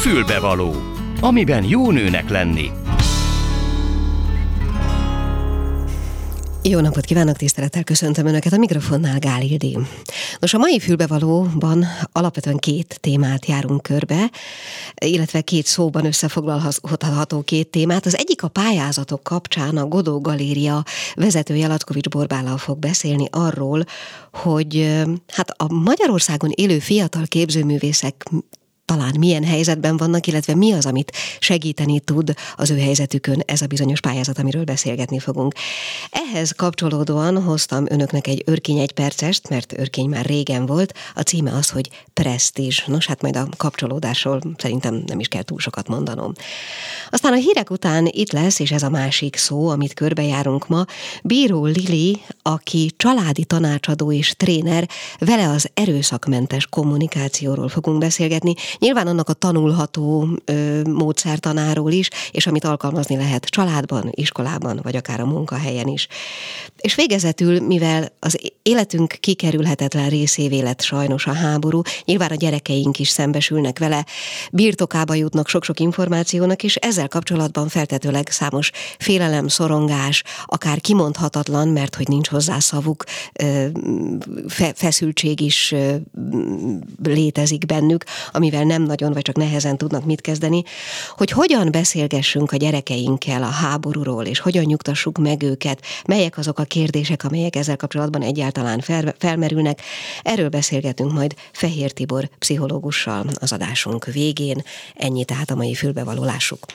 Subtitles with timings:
[0.00, 0.74] Fülbevaló,
[1.20, 2.70] amiben jó nőnek lenni.
[6.62, 9.42] Jó napot kívánok, tisztelettel köszöntöm Önöket a mikrofonnál Gál.
[10.38, 14.30] Nos, a mai fülbevalóban alapvetően két témát járunk körbe,
[14.94, 18.06] illetve két szóban összefoglalható két témát.
[18.06, 23.84] Az egyik a pályázatok kapcsán a Godó Galéria vezetője Latkovics Borbállal fog beszélni arról,
[24.32, 28.30] hogy hát a Magyarországon élő fiatal képzőművészek
[28.90, 33.66] talán milyen helyzetben vannak, illetve mi az, amit segíteni tud az ő helyzetükön ez a
[33.66, 35.54] bizonyos pályázat, amiről beszélgetni fogunk.
[36.10, 40.94] Ehhez kapcsolódóan hoztam önöknek egy örkény egy percest, mert örkény már régen volt.
[41.14, 42.82] A címe az, hogy Prestige.
[42.86, 46.32] Nos, hát majd a kapcsolódásról szerintem nem is kell túl sokat mondanom.
[47.10, 50.84] Aztán a hírek után itt lesz, és ez a másik szó, amit körbejárunk ma,
[51.22, 58.54] Bíró Lili, aki családi tanácsadó és tréner, vele az erőszakmentes kommunikációról fogunk beszélgetni.
[58.80, 65.20] Nyilván annak a tanulható ö, módszertanáról is, és amit alkalmazni lehet családban, iskolában, vagy akár
[65.20, 66.06] a munkahelyen is.
[66.76, 73.08] És végezetül, mivel az életünk kikerülhetetlen részévé lett sajnos a háború, nyilván a gyerekeink is
[73.08, 74.06] szembesülnek vele,
[74.52, 82.08] birtokába jutnak sok-sok információnak, és ezzel kapcsolatban feltetőleg számos félelem, szorongás, akár kimondhatatlan, mert hogy
[82.08, 83.04] nincs hozzá szavuk,
[84.74, 85.74] feszültség is
[87.02, 90.62] létezik bennük, amivel nem nagyon, vagy csak nehezen tudnak mit kezdeni,
[91.16, 96.64] hogy hogyan beszélgessünk a gyerekeinkkel a háborúról, és hogyan nyugtassuk meg őket, melyek azok a
[96.64, 99.80] kérdések, amelyek ezzel kapcsolatban egyáltalán fel, felmerülnek.
[100.22, 104.62] Erről beszélgetünk majd Fehér Tibor pszichológussal az adásunk végén.
[104.94, 106.66] Ennyi tehát a mai fülbevalólásuk.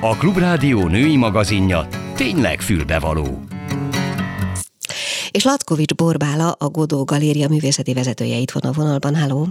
[0.00, 3.44] A Klubrádió női magazinja tényleg fülbevaló.
[5.30, 9.14] És Latkovics Borbála, a Godó Galéria művészeti vezetője itt van a vonalban.
[9.14, 9.48] Háló!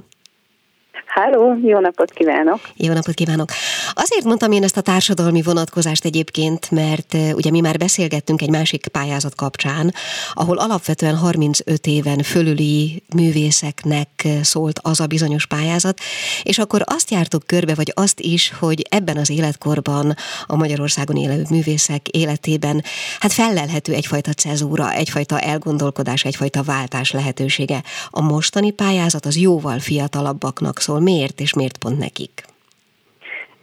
[1.19, 2.59] Háló, jó napot kívánok!
[2.75, 3.49] Jó napot kívánok!
[3.93, 8.87] Azért mondtam én ezt a társadalmi vonatkozást egyébként, mert ugye mi már beszélgettünk egy másik
[8.87, 9.93] pályázat kapcsán,
[10.33, 14.09] ahol alapvetően 35 éven fölüli művészeknek
[14.41, 15.99] szólt az a bizonyos pályázat,
[16.43, 21.45] és akkor azt jártuk körbe, vagy azt is, hogy ebben az életkorban a Magyarországon élő
[21.49, 22.83] művészek életében
[23.19, 27.83] hát fellelhető egyfajta cezúra, egyfajta elgondolkodás, egyfajta váltás lehetősége.
[28.09, 32.43] A mostani pályázat az jóval fiatalabbaknak szól, miért és miért pont nekik?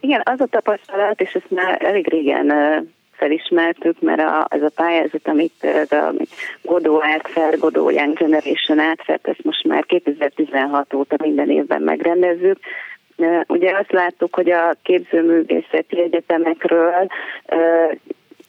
[0.00, 2.52] Igen, az a tapasztalat, és ezt már elég régen
[3.12, 6.12] felismertük, mert a, ez a pályázat, amit a
[6.62, 12.58] Godó átfer, Godó Young Generation átfert, ezt most már 2016 óta minden évben megrendezzük.
[13.46, 17.06] Ugye azt láttuk, hogy a képzőművészeti egyetemekről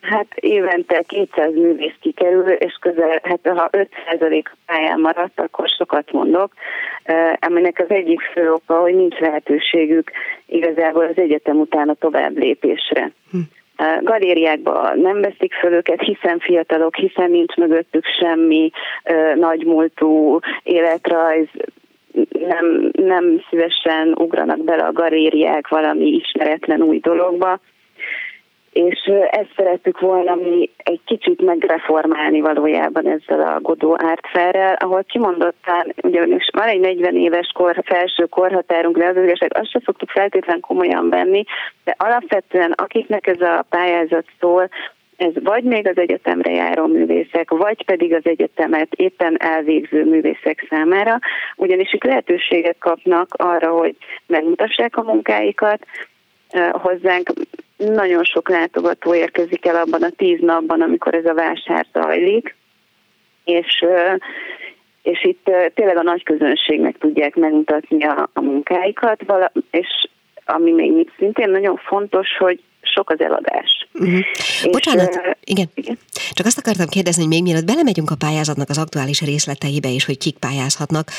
[0.09, 6.53] Hát évente 200 művész kikerül, és közel, hát ha 5% pályán maradt, akkor sokat mondok,
[7.40, 10.12] aminek az egyik fő oka, hogy nincs lehetőségük
[10.45, 13.12] igazából az egyetem után a tovább lépésre.
[13.31, 13.38] Hm.
[14.01, 18.72] Galériákba nem veszik föl őket, hiszen fiatalok, hiszen nincs mögöttük semmi
[19.35, 21.47] nagy múltú életrajz,
[22.47, 27.59] nem, nem szívesen ugranak bele a galériák valami ismeretlen új dologba
[28.78, 35.94] és ezt szerettük volna mi egy kicsit megreformálni valójában ezzel a Godó ártferrel, ahol kimondottan,
[36.02, 40.62] ugyanis van egy 40 éves kor, felső korhatárunk, de az igazság azt sem szoktuk feltétlenül
[40.62, 41.44] komolyan venni,
[41.84, 44.70] de alapvetően akiknek ez a pályázat szól,
[45.18, 51.20] ez vagy még az egyetemre járó művészek, vagy pedig az egyetemet éppen elvégző művészek számára,
[51.56, 53.96] ugyanis itt lehetőséget kapnak arra, hogy
[54.28, 55.80] megmutassák a munkáikat,
[56.72, 57.30] hozzánk
[57.78, 62.56] nagyon sok látogató érkezik el abban a tíz napban, amikor ez a vásár zajlik,
[63.44, 63.86] és,
[65.02, 69.26] és itt tényleg a nagy közönségnek tudják megmutatni a, a munkáikat,
[69.72, 70.08] és
[70.46, 72.60] ami még szintén nagyon fontos, hogy
[72.94, 73.88] sok az eladás.
[73.94, 74.72] Uh-huh.
[74.72, 75.70] Bocsánat, uh, igen.
[75.74, 75.98] igen.
[76.31, 80.18] Csak azt akartam kérdezni, hogy még mielőtt belemegyünk a pályázatnak az aktuális részleteibe, és hogy
[80.18, 81.12] kik pályázhatnak,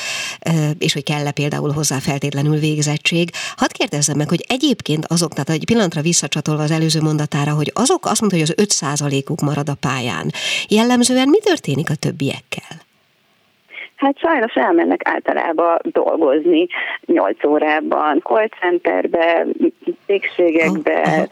[0.77, 5.65] és hogy kell-e például hozzá feltétlenül végzettség, hadd kérdezzem meg, hogy egyébként azok, tehát egy
[5.65, 10.31] pillanatra visszacsatolva az előző mondatára, hogy azok azt mondta, hogy az 5%-uk marad a pályán.
[10.67, 12.87] Jellemzően mi történik a többiekkel?
[13.99, 16.67] Hát sajnos elmennek általában dolgozni
[17.05, 19.45] 8 órában, call centerbe,
[20.05, 21.27] cégségekbe,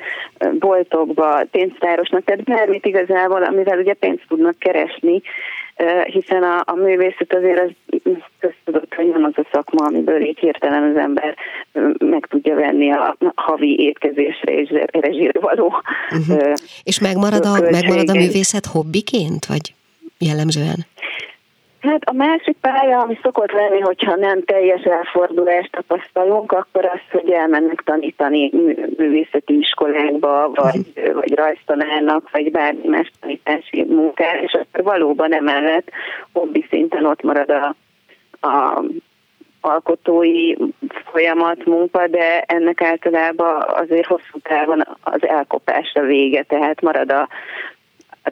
[0.60, 5.22] boltokba, pénztárosnak, tehát bármit igazából, amivel ugye pénzt tudnak keresni,
[6.04, 8.02] hiszen a, a művészet azért az
[8.40, 11.36] köztudott, hogy nem az a szakma, amiből így hirtelen az ember
[12.00, 15.74] meg tudja venni a havi étkezésre és rezsírre való.
[16.12, 16.54] Uh-huh.
[16.84, 19.74] És megmarad a, megmarad a művészet hobbiként, vagy
[20.20, 20.86] jellemzően?
[21.79, 27.29] Hát a másik pálya, ami szokott lenni, hogyha nem teljes elfordulást tapasztalunk, akkor az, hogy
[27.29, 28.51] elmennek tanítani
[28.97, 35.89] művészeti iskolákba, vagy, vagy rajztanárnak, vagy bármi más tanítási munkát, és akkor valóban emellett
[36.33, 37.75] hobbi szinten ott marad a,
[38.47, 38.83] a
[39.62, 40.53] alkotói
[41.12, 47.27] folyamat, munka, de ennek általában azért hosszú távon az elkopásra vége, tehát marad a,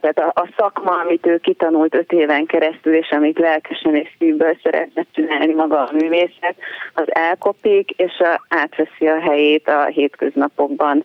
[0.01, 4.57] tehát a, a szakma, amit ő kitanult öt éven keresztül, és amit lelkesen és szívből
[4.63, 6.55] szeretne csinálni maga a művészet,
[6.93, 11.03] az elkopik, és a, átveszi a helyét a hétköznapokban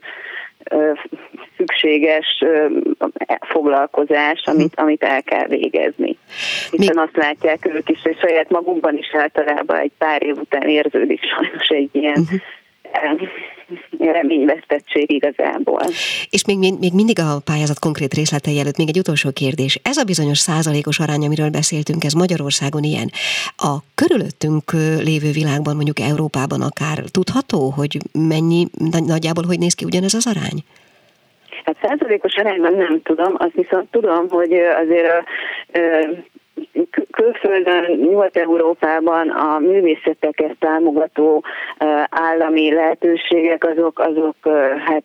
[0.63, 0.91] ö,
[1.57, 2.65] szükséges ö,
[3.39, 6.17] foglalkozás, amit, amit el kell végezni.
[6.71, 7.01] Hiszen Mi?
[7.01, 11.67] azt látják ők is, és saját magukban is általában egy pár év után érződik sajnos
[11.67, 12.39] egy ilyen uh-huh
[13.99, 15.81] reményvesztettség igazából.
[16.29, 19.79] És még, még mindig a pályázat konkrét részletei előtt még egy utolsó kérdés.
[19.83, 23.09] Ez a bizonyos százalékos arány, amiről beszéltünk, ez Magyarországon ilyen.
[23.57, 24.71] A körülöttünk
[25.03, 28.67] lévő világban, mondjuk Európában akár tudható, hogy mennyi,
[29.05, 30.59] nagyjából hogy néz ki ugyanez az arány?
[31.65, 35.23] Hát százalékos arányban nem tudom, azt viszont tudom, hogy azért a,
[37.11, 41.43] külföldön, Nyugat-Európában a művészeteket támogató
[42.09, 44.35] állami lehetőségek azok, azok
[44.85, 45.03] hát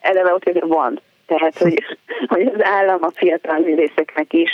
[0.00, 1.00] eleve ott van.
[1.26, 1.82] Tehát, hogy,
[2.32, 4.50] hogy az állam a fiatal művészeknek is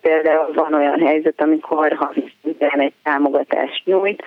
[0.00, 2.12] például van olyan helyzet, amikor ha
[2.70, 4.22] egy támogatást nyújt,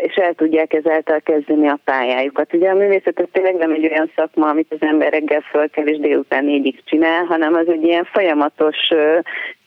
[0.00, 2.54] és el tudják ezáltal kezdeni a pályájukat.
[2.54, 5.98] Ugye a művészet tényleg nem egy olyan szakma, amit az ember reggel föl kell és
[5.98, 8.76] délután négyig csinál, hanem az egy ilyen folyamatos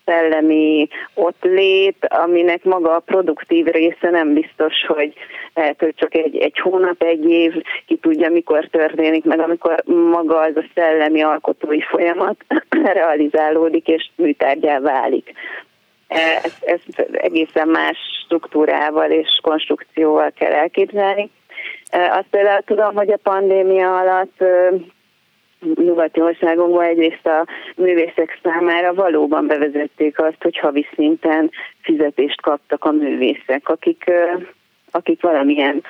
[0.05, 5.13] szellemi ott lét, aminek maga a produktív része nem biztos, hogy
[5.77, 7.53] hogy csak egy, egy hónap, egy év,
[7.87, 12.35] ki tudja, mikor történik meg, amikor maga az a szellemi alkotói folyamat
[12.93, 15.31] realizálódik és műtárgyá válik.
[16.07, 21.29] Ezt, ezt egészen más struktúrával és konstrukcióval kell elképzelni.
[21.91, 24.43] Azt például tudom, hogy a pandémia alatt
[25.75, 32.91] nyugati országokban egyrészt a művészek számára valóban bevezették azt, hogy havi szinten fizetést kaptak a
[32.91, 34.11] művészek, akik,
[34.91, 35.83] akik valamilyen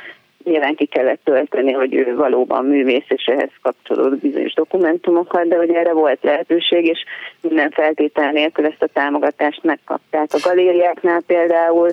[0.44, 5.70] nyilván ki kellett tölteni, hogy ő valóban művész, és ehhez kapcsolódó bizonyos dokumentumokat, de hogy
[5.70, 7.04] erre volt lehetőség, és
[7.42, 10.28] minden feltétel nélkül ezt a támogatást megkapták.
[10.34, 11.90] A galériáknál például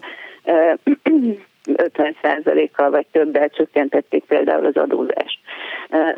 [1.64, 5.38] 50%-kal vagy többel csökkentették például az adózást.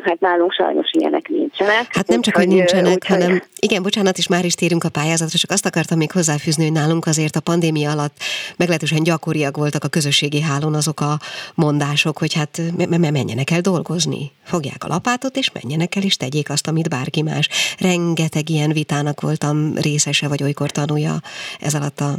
[0.03, 1.87] Hát nálunk sajnos ilyenek nincsenek.
[1.89, 5.37] Hát nem csak, hogy nincsenek, úgy, hanem igen, bocsánat, és már is térünk a pályázatra,
[5.37, 8.15] csak azt akartam még hozzáfűzni, hogy nálunk azért a pandémia alatt
[8.57, 11.19] meglehetősen gyakoriak voltak a közösségi hálón azok a
[11.55, 12.61] mondások, hogy hát
[12.99, 17.49] menjenek el dolgozni, fogják a lapátot, és menjenek el, és tegyék azt, amit bárki más.
[17.79, 21.13] Rengeteg ilyen vitának voltam részese, vagy olykor tanulja
[21.59, 22.15] ez alatt a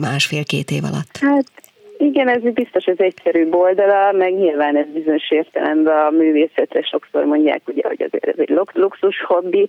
[0.00, 1.16] másfél-két év alatt.
[1.20, 1.44] Hát
[2.00, 7.60] igen, ez biztos az egyszerű oldala, meg nyilván ez bizonyos értelemben a művészetre sokszor mondják,
[7.66, 9.68] ugye, hogy azért ez egy luxus hobbi,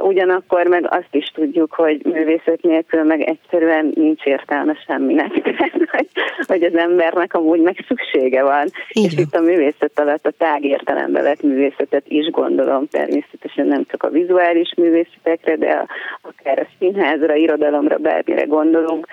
[0.00, 5.30] ugyanakkor meg azt is tudjuk, hogy művészet nélkül meg egyszerűen nincs értelme semminek,
[5.96, 6.08] hogy,
[6.46, 8.66] hogy az embernek amúgy meg szüksége van.
[8.88, 9.10] Igen.
[9.10, 14.02] És itt a művészet alatt a tág értelembe vett művészetet is gondolom, természetesen nem csak
[14.02, 15.86] a vizuális művészetekre, de a,
[16.22, 19.06] akár a színházra, irodalomra, bármire gondolunk,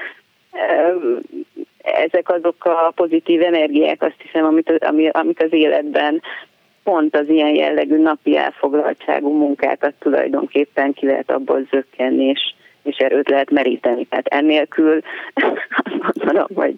[1.96, 6.22] ezek azok a pozitív energiák, azt hiszem, amit, ami, amik az életben
[6.84, 12.54] pont az ilyen jellegű napi elfoglaltságú munkákat tulajdonképpen ki lehet abból zökkenni, és,
[12.84, 14.06] és erőt lehet meríteni.
[14.06, 15.00] Tehát ennélkül
[16.04, 16.76] azt gondolom, hogy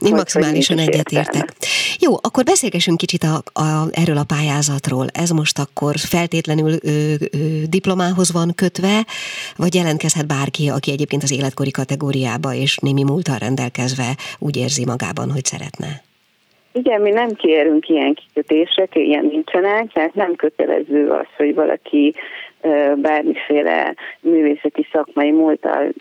[0.00, 1.52] én maximálisan egyetértek.
[1.98, 5.06] Jó, akkor beszélgessünk kicsit a, a, erről a pályázatról.
[5.12, 7.36] Ez most akkor feltétlenül ö, ö,
[7.68, 9.06] diplomához van kötve,
[9.56, 15.30] vagy jelentkezhet bárki, aki egyébként az életkori kategóriába és némi múltal rendelkezve úgy érzi magában,
[15.30, 16.02] hogy szeretne?
[16.72, 22.14] Igen, mi nem kérünk ilyen kikötések, ilyen nincsenek, tehát nem kötelező az, hogy valaki
[22.96, 25.92] bármiféle művészeti szakmai múltal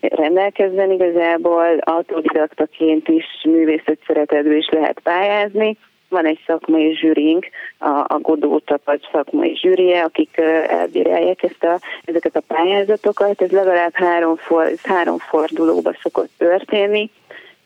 [0.00, 5.76] rendelkezzen igazából, autodidaktaként is művészet szeretetből is lehet pályázni.
[6.08, 7.46] Van egy szakmai zsűrink,
[7.78, 10.36] a, a Godó Tapad szakmai zsűrie, akik
[10.68, 13.42] elbírálják ezt a, ezeket a pályázatokat.
[13.42, 17.10] Ez legalább három, for, három fordulóba szokott történni.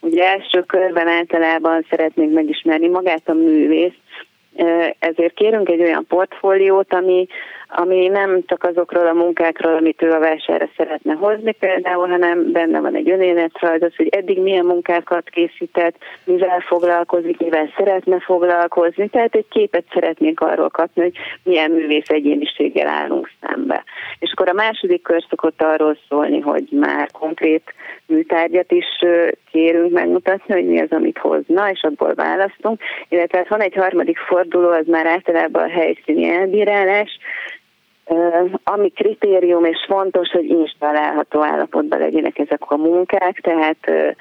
[0.00, 4.00] Ugye első körben általában szeretnénk megismerni magát a művészt,
[4.98, 7.26] ezért kérünk egy olyan portfóliót, ami,
[7.70, 12.80] ami nem csak azokról a munkákról, amit ő a vásárra szeretne hozni például, hanem benne
[12.80, 19.34] van egy önéletrajz, az, hogy eddig milyen munkákat készített, mivel foglalkozik, mivel szeretne foglalkozni, tehát
[19.34, 23.84] egy képet szeretnénk arról kapni, hogy milyen művész egyéniséggel állunk szembe.
[24.18, 27.74] És akkor a második kör szokott arról szólni, hogy már konkrét
[28.06, 28.86] műtárgyat is
[29.50, 32.80] kérünk megmutatni, hogy mi az, amit hozna, és abból választunk.
[33.08, 37.18] Illetve hát van egy harmadik forduló, az már általában a helyszíni elbírálás,
[38.64, 44.14] ami kritérium és fontos, hogy installálható állapotban legyenek ezek a munkák, tehát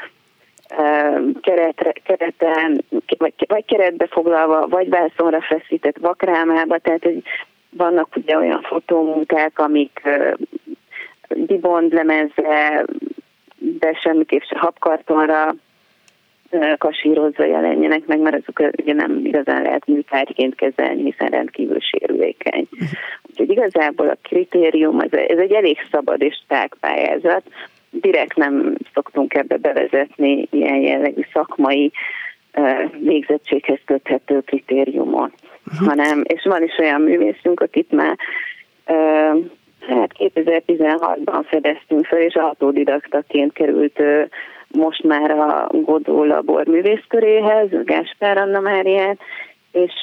[1.42, 2.84] keretre, kereten,
[3.18, 7.22] vagy, vagy keretbe foglalva, vagy vászonra feszített vakrámába, tehát hogy
[7.70, 10.02] vannak ugye olyan fotómunkák, amik
[11.28, 12.86] dibond lemezre,
[13.58, 15.56] de semmiképp se habkartonra
[16.78, 22.68] kasírozva jelenjenek meg, mert azok ugye nem igazán lehet műtárgyként kezelni, hiszen rendkívül sérülékeny.
[23.30, 27.44] Úgyhogy igazából a kritérium, ez, ez egy elég szabad és tág pályázat,
[27.92, 31.92] direkt nem szoktunk ebbe bevezetni ilyen jellegű szakmai
[33.00, 35.32] végzettséghez köthető kritériumot,
[35.68, 35.88] uh-huh.
[35.88, 38.18] hanem, és van is olyan művészünk, akit már
[39.90, 44.02] hát 2016-ban fedeztünk fel, és autodidaktaként került
[44.68, 49.20] most már a Godó labor művészköréhez, Gáspár Anna Máriát,
[49.72, 49.94] és,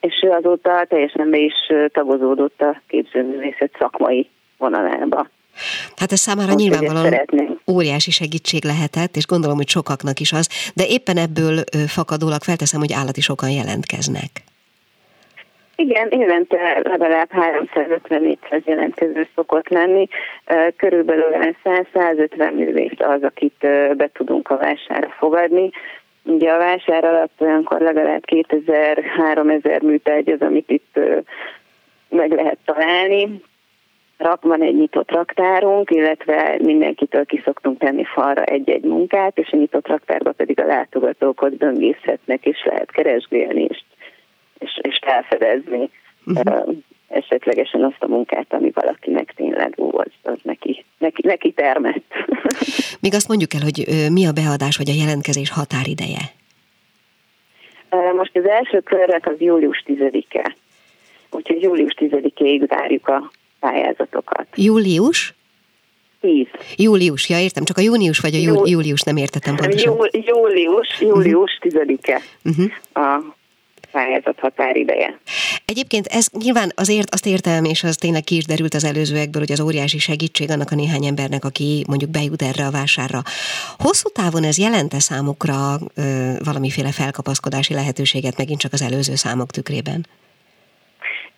[0.00, 1.54] és azóta teljesen be is
[1.92, 4.28] tagozódott a képzőművészet szakmai
[4.58, 5.28] vonalába.
[5.96, 10.86] Hát ez számára Most nyilvánvalóan óriási segítség lehetett, és gondolom, hogy sokaknak is az, de
[10.86, 14.30] éppen ebből fakadólag felteszem, hogy állati sokan jelentkeznek.
[15.76, 20.08] Igen, évente legalább 350-400 jelentkező szokott lenni.
[20.76, 23.58] Körülbelül 100-150 művész az, akit
[23.96, 25.70] be tudunk a vásárra fogadni.
[26.22, 30.98] Ugye a vásár alatt olyankor legalább 2000-3000 műtárgy az, amit itt
[32.08, 33.42] meg lehet találni.
[34.18, 39.56] Rak, van egy nyitott raktárunk, illetve mindenkitől ki szoktunk tenni falra egy-egy munkát, és a
[39.56, 43.82] nyitott raktárba pedig a látogatók ott döngészhetnek, és lehet keresgélni, és
[44.64, 45.90] és, és felfedezni
[46.26, 46.76] uh-huh.
[47.08, 52.04] esetlegesen azt a munkát, ami valakinek tényleg volt, az neki, neki, neki termett.
[53.04, 56.24] Még azt mondjuk el, hogy mi a beadás vagy a jelentkezés határideje?
[58.16, 60.54] Most az első körnek az július 10-e.
[61.30, 63.30] Úgyhogy július 10-ig várjuk a
[63.60, 64.46] pályázatokat.
[64.54, 65.34] Július?
[66.20, 66.46] 10.
[66.76, 69.92] Július, ja értem, csak a június vagy a jú, július nem értettem pontosan.
[69.92, 71.82] Jú, július, július uh-huh.
[71.86, 72.70] 10-e uh-huh.
[72.92, 73.34] a
[73.94, 75.18] pályázat határideje.
[75.64, 79.52] Egyébként ez nyilván azért azt értem, és az tényleg ki is derült az előzőekből, hogy
[79.52, 83.22] az óriási segítség annak a néhány embernek, aki mondjuk bejut erre a vásárra.
[83.78, 90.06] Hosszú távon ez jelente számukra ö, valamiféle felkapaszkodási lehetőséget megint csak az előző számok tükrében?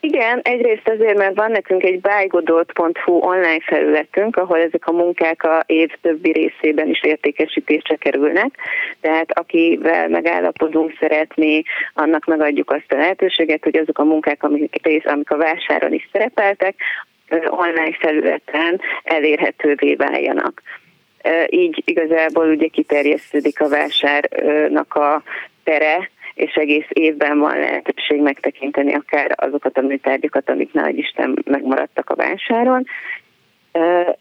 [0.01, 5.63] Igen, egyrészt azért, mert van nekünk egy buygodot.hu online felületünk, ahol ezek a munkák a
[5.67, 8.55] év többi részében is értékesítésre kerülnek,
[9.01, 11.63] tehát akivel megállapodunk, szeretné,
[11.95, 16.09] annak megadjuk azt a lehetőséget, hogy azok a munkák, amik, rész, amik a vásáron is
[16.13, 16.75] szerepeltek,
[17.47, 20.63] online felületen elérhetővé váljanak.
[21.49, 25.23] Így igazából ugye kiterjesztődik a vásárnak a
[25.65, 32.11] tere, és egész évben van lehetőség megtekinteni akár azokat a műtárgyakat, amik nagy Isten megmaradtak
[32.11, 32.87] a vásáron,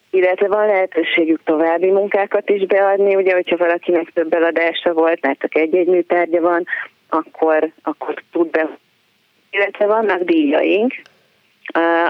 [0.10, 5.56] illetve van lehetőségük további munkákat is beadni, ugye, hogyha valakinek több eladása volt, mert csak
[5.56, 6.66] egy-egy műtárgya van,
[7.10, 8.70] akkor, akkor tud be.
[9.50, 10.94] Illetve vannak díjaink,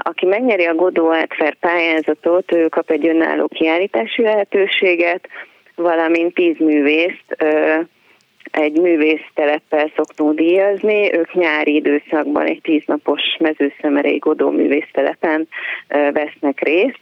[0.02, 5.28] aki megnyeri a Godó Átfer pályázatot, ő kap egy önálló kiállítási lehetőséget,
[5.74, 7.36] valamint tíz művészt,
[8.58, 15.48] egy művészteleppel szoktunk díjazni, ők nyári időszakban egy tíznapos mezőszemerei Godó művésztelepen
[15.88, 16.98] vesznek részt.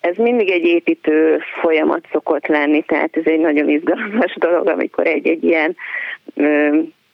[0.00, 5.44] Ez mindig egy építő folyamat szokott lenni, tehát ez egy nagyon izgalmas dolog, amikor egy-egy
[5.44, 5.76] ilyen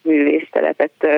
[0.02, 1.08] művésztelepet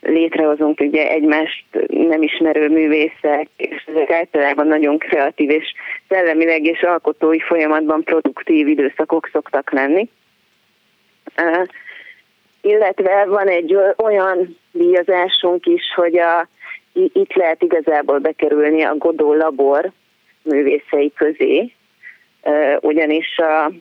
[0.00, 5.74] létrehozunk, ugye egymást nem ismerő művészek, és ezek általában nagyon kreatív és
[6.08, 10.08] szellemileg és alkotói folyamatban produktív időszakok szoktak lenni
[12.60, 16.48] illetve van egy olyan díjazásunk is, hogy a,
[16.92, 19.90] itt lehet igazából bekerülni a Godó Labor
[20.42, 21.72] művészei közé,
[22.80, 23.72] ugyanis a,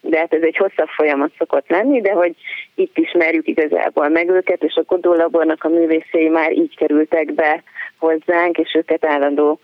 [0.00, 2.34] de hát ez egy hosszabb folyamat szokott lenni, de hogy
[2.74, 7.62] itt ismerjük igazából meg őket, és a Godó Labornak a művészei már így kerültek be
[7.98, 9.60] hozzánk, és őket állandó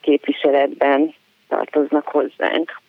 [0.00, 1.14] képviseletben
[1.48, 2.82] tartoznak hozzánk.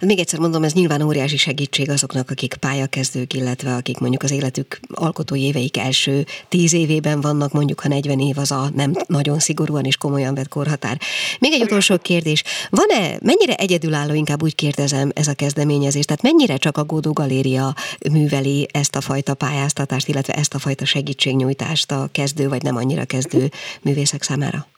[0.00, 4.80] Még egyszer mondom, ez nyilván óriási segítség azoknak, akik pályakezdők, illetve akik mondjuk az életük
[4.88, 9.84] alkotói éveik első tíz évében vannak, mondjuk ha 40 év az a nem nagyon szigorúan
[9.84, 11.00] és komolyan vett korhatár.
[11.38, 12.42] Még egy utolsó kérdés.
[12.70, 16.04] Van-e, mennyire egyedülálló, inkább úgy kérdezem, ez a kezdeményezés?
[16.04, 17.74] Tehát mennyire csak a Gódó Galéria
[18.10, 23.04] műveli ezt a fajta pályáztatást, illetve ezt a fajta segítségnyújtást a kezdő vagy nem annyira
[23.04, 23.50] kezdő
[23.82, 24.71] művészek számára?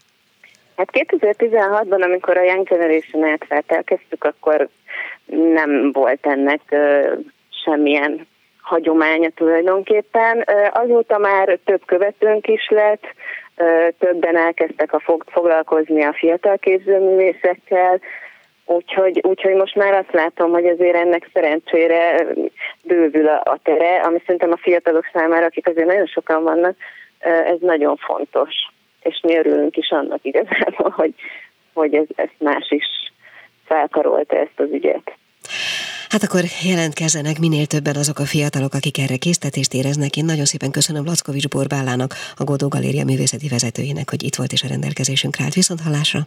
[0.76, 4.68] Hát 2016-ban, amikor a Young Generation-et feltelkeztük, akkor
[5.26, 6.60] nem volt ennek
[7.64, 8.26] semmilyen
[8.60, 10.44] hagyománya tulajdonképpen.
[10.72, 13.04] Azóta már több követőnk is lett,
[13.98, 18.00] többen elkezdtek a foglalkozni a fiatal képzőművészekkel,
[18.66, 22.26] Úgyhogy, úgyhogy most már azt látom, hogy azért ennek szerencsére
[22.82, 26.76] bővül a, a tere, ami szerintem a fiatalok számára, akik azért nagyon sokan vannak,
[27.18, 28.50] ez nagyon fontos.
[29.04, 31.14] És mi örülünk is annak igazából, hogy,
[31.72, 32.84] hogy ez, ezt más is
[33.64, 35.12] felkarolta ezt az ügyet.
[36.08, 40.16] Hát akkor jelentkezzenek minél többen azok a fiatalok, akik erre késztetést éreznek.
[40.16, 44.62] Én nagyon szépen köszönöm Lackovics Borbálának, a Godó Galéria művészeti vezetőjének, hogy itt volt és
[44.62, 45.54] a rendelkezésünkre állt.
[45.54, 46.20] Viszont hallásra!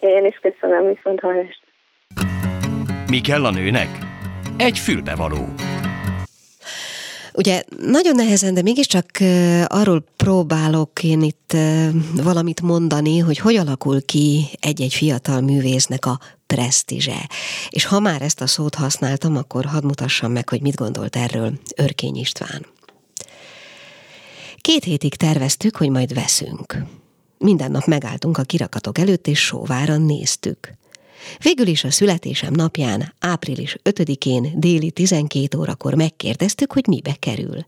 [0.00, 1.68] Én is köszönöm, viszont hallásra!
[3.10, 3.88] Mi kell a nőnek?
[4.56, 5.69] Egy fülbevaló.
[7.34, 9.06] Ugye nagyon nehezen, de mégiscsak
[9.66, 11.56] arról próbálok én itt
[12.22, 17.28] valamit mondani, hogy hogy alakul ki egy-egy fiatal művésznek a presztízse.
[17.68, 21.52] És ha már ezt a szót használtam, akkor hadd mutassam meg, hogy mit gondolt erről
[21.76, 22.66] Örkény István.
[24.56, 26.84] Két hétig terveztük, hogy majd veszünk.
[27.38, 30.78] Minden nap megálltunk a kirakatok előtt, és sóváran néztük.
[31.38, 37.66] Végül is a születésem napján, április 5-én déli 12 órakor megkérdeztük, hogy mibe kerül.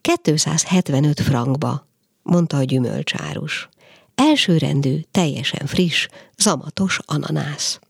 [0.00, 1.86] 275 frankba,
[2.22, 3.68] mondta a gyümölcsárus.
[4.14, 7.80] Elsőrendű, teljesen friss, zamatos ananász.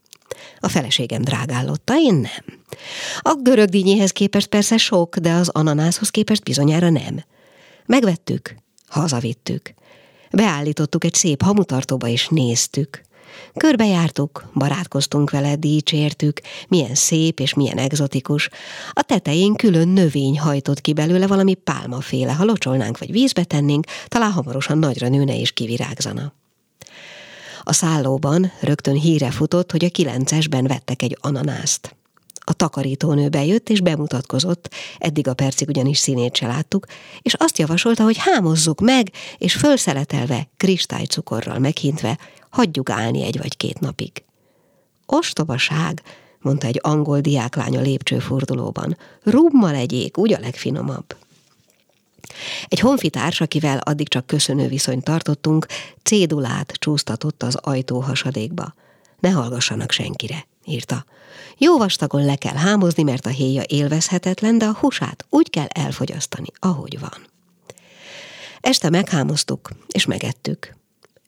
[0.59, 2.59] A feleségem drágállotta, én nem.
[3.19, 7.23] A görög dínyéhez képest persze sok, de az ananászhoz képest bizonyára nem.
[7.85, 8.55] Megvettük,
[8.87, 9.73] hazavittük.
[10.31, 13.01] Beállítottuk egy szép hamutartóba, és néztük.
[13.57, 18.49] Körbejártuk, barátkoztunk vele, dicsértük, milyen szép és milyen egzotikus.
[18.91, 24.31] A tetején külön növény hajtott ki belőle valami pálmaféle, ha locsolnánk vagy vízbe tennénk, talán
[24.31, 26.33] hamarosan nagyra nőne és kivirágzana.
[27.63, 31.95] A szállóban rögtön híre futott, hogy a kilencesben vettek egy ananászt.
[32.43, 36.85] A takarítónő bejött és bemutatkozott, eddig a percig ugyanis színét se láttuk,
[37.21, 42.17] és azt javasolta, hogy hámozzuk meg, és fölszeletelve, kristálycukorral meghintve,
[42.51, 44.23] hagyjuk állni egy vagy két napig.
[45.05, 46.01] Ostobaság,
[46.39, 48.97] mondta egy angol diáklány a lépcsőfordulóban.
[49.23, 51.15] Rummal egyék, úgy a legfinomabb.
[52.67, 55.65] Egy honfitárs, akivel addig csak köszönő viszonyt tartottunk,
[56.03, 58.73] cédulát csúsztatott az ajtó hasadékba.
[59.19, 61.05] Ne hallgassanak senkire, írta.
[61.57, 66.47] Jó vastagon le kell hámozni, mert a héja élvezhetetlen, de a húsát úgy kell elfogyasztani,
[66.59, 67.27] ahogy van.
[68.61, 70.75] Este meghámoztuk, és megettük.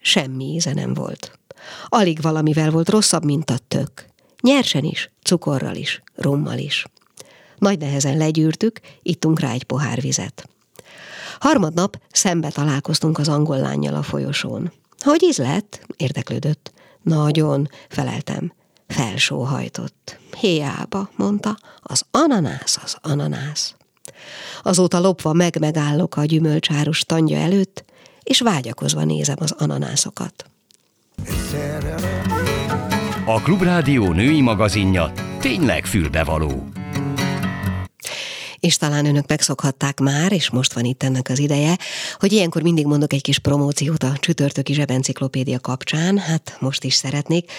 [0.06, 1.40] Semmi íze nem volt.
[1.88, 4.06] Alig valamivel volt rosszabb, mint a tök.
[4.42, 6.86] Nyersen is, cukorral is, rummal is.
[7.58, 10.50] Nagy nehezen legyűrtük, ittunk rá egy pohár vizet.
[11.40, 14.72] Harmadnap szembe találkoztunk az angol lányjal a folyosón.
[15.00, 15.86] Hogy íz lett?
[15.98, 16.72] érdeklődött.
[17.02, 18.54] Nagyon, feleltem.
[18.88, 20.18] Felsóhajtott.
[20.40, 23.76] Hiába, mondta, az ananász az ananász.
[24.64, 27.86] Azóta lopva meg-megállok a gyümölcsárus tandja előtt,
[28.24, 30.46] és vágyakozva nézem az ananászokat.
[33.26, 36.64] A Klubrádió női magazinja tényleg fülbevaló
[38.64, 41.78] és talán önök megszokhatták már, és most van itt ennek az ideje,
[42.20, 47.52] hogy ilyenkor mindig mondok egy kis promóciót a csütörtöki zsebenciklopédia kapcsán, hát most is szeretnék.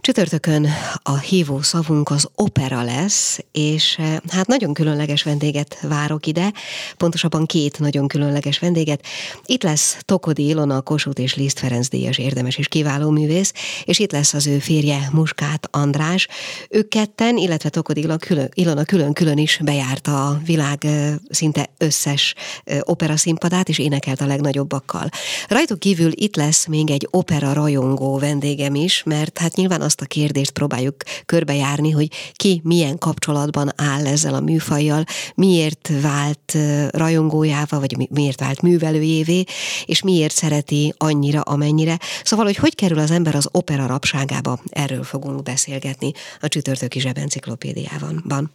[0.00, 0.68] Csütörtökön
[1.02, 6.52] a hívó szavunk az opera lesz, és eh, hát nagyon különleges vendéget várok ide,
[6.96, 9.04] pontosabban két nagyon különleges vendéget.
[9.46, 13.52] Itt lesz Tokodi Ilona, Kossuth és Liszt Ferenc díjas érdemes és kiváló művész,
[13.84, 16.28] és itt lesz az ő férje Muskát András.
[16.68, 18.06] Ők ketten, illetve Tokodi
[18.54, 20.86] Ilona külön-külön is bejárta a világ
[21.30, 22.34] szinte összes
[22.80, 25.08] opera színpadát, és énekelt a legnagyobbakkal.
[25.48, 30.04] Rajtuk kívül itt lesz még egy opera rajongó vendégem is, mert hát nyilván azt a
[30.04, 30.94] kérdést próbáljuk
[31.26, 36.56] körbejárni, hogy ki milyen kapcsolatban áll ezzel a műfajjal, miért vált
[36.90, 39.44] rajongójával, vagy miért vált művelőjévé,
[39.84, 41.98] és miért szereti annyira, amennyire.
[42.24, 48.50] Szóval, hogy hogy kerül az ember az opera rapságába, erről fogunk beszélgetni a csütörtöki zsebenciklopédiában.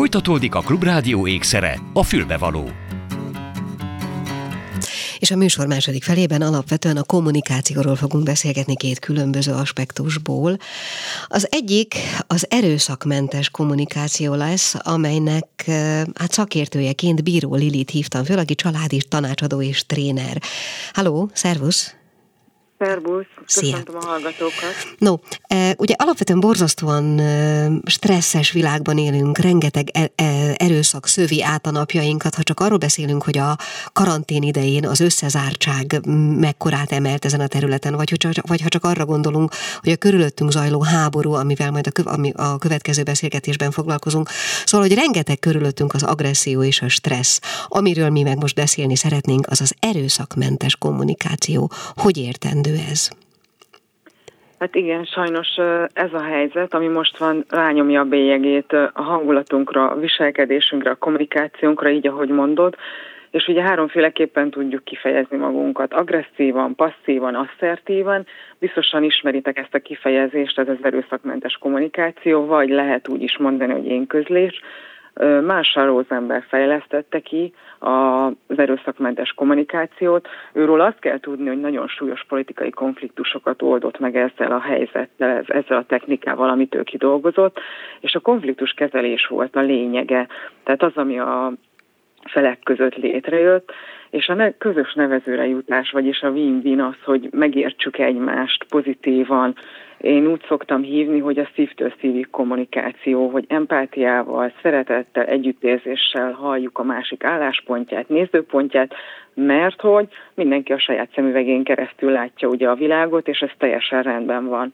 [0.00, 2.70] Folytatódik a Klubrádió ékszere, a fülbevaló.
[5.18, 10.56] És a műsor második felében alapvetően a kommunikációról fogunk beszélgetni két különböző aspektusból.
[11.26, 11.94] Az egyik
[12.26, 15.64] az erőszakmentes kommunikáció lesz, amelynek
[16.14, 20.42] hát szakértőjeként Bíró Lilit hívtam föl, aki családi tanácsadó és tréner.
[20.92, 21.99] Halló, szervusz!
[22.84, 24.74] Szerbusz, köszöntöm a hallgatókat.
[24.98, 30.10] No, e, ugye alapvetően borzasztóan e, stresszes világban élünk, rengeteg e,
[30.56, 33.56] erőszak szövi át a napjainkat, ha csak arról beszélünk, hogy a
[33.92, 36.00] karantén idején az összezártság
[36.38, 40.50] mekkorát emelt ezen a területen, vagy, hogy, vagy ha csak arra gondolunk, hogy a körülöttünk
[40.50, 44.30] zajló háború, amivel majd a, kö, ami a következő beszélgetésben foglalkozunk,
[44.64, 47.40] szóval, hogy rengeteg körülöttünk az agresszió és a stressz.
[47.68, 51.70] Amiről mi meg most beszélni szeretnénk, az az erőszakmentes kommunikáció.
[51.94, 52.68] Hogy értendő?
[52.70, 53.08] Jellemző ez?
[54.58, 55.48] Hát igen, sajnos
[55.92, 61.90] ez a helyzet, ami most van, rányomja a bélyegét a hangulatunkra, a viselkedésünkre, a kommunikációnkra,
[61.90, 62.76] így ahogy mondod,
[63.30, 65.92] és ugye háromféleképpen tudjuk kifejezni magunkat.
[65.92, 68.26] Agresszívan, passzívan, asszertívan.
[68.58, 73.86] Biztosan ismeritek ezt a kifejezést, ez az erőszakmentes kommunikáció, vagy lehet úgy is mondani, hogy
[73.86, 74.06] én
[75.46, 80.28] Marshall Rosenberg fejlesztette ki az erőszakmentes kommunikációt.
[80.52, 85.76] Őről azt kell tudni, hogy nagyon súlyos politikai konfliktusokat oldott meg ezzel a helyzettel, ezzel
[85.76, 87.60] a technikával, amit ő kidolgozott,
[88.00, 90.26] és a konfliktus kezelés volt a lényege.
[90.62, 91.52] Tehát az, ami a
[92.24, 93.72] felek között létrejött,
[94.10, 99.54] és a közös nevezőre jutás, vagyis a win-win az, hogy megértsük egymást pozitívan,
[100.00, 106.82] én úgy szoktam hívni, hogy a szívtől szívig kommunikáció, hogy empátiával, szeretettel, együttérzéssel halljuk a
[106.82, 108.94] másik álláspontját, nézőpontját,
[109.34, 114.46] mert hogy mindenki a saját szemüvegén keresztül látja ugye a világot, és ez teljesen rendben
[114.46, 114.72] van.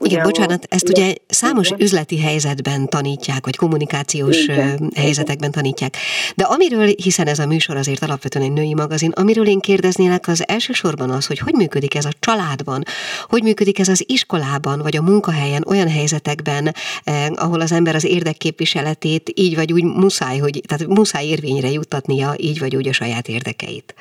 [0.00, 1.80] Ugye, Igen, bocsánat, ezt ugye, számos igen.
[1.80, 4.90] üzleti helyzetben tanítják, vagy kommunikációs igen.
[4.94, 5.94] helyzetekben tanítják.
[6.36, 10.48] De amiről, hiszen ez a műsor azért alapvetően egy női magazin, amiről én kérdeznélek, az
[10.48, 12.82] elsősorban az, hogy hogy működik ez a családban,
[13.28, 18.04] hogy működik ez az iskolában, vagy a munkahelyen, olyan helyzetekben, eh, ahol az ember az
[18.04, 23.28] érdekképviseletét így vagy úgy muszáj, hogy, tehát muszáj érvényre juttatnia így vagy úgy a saját
[23.28, 23.94] érdekeit.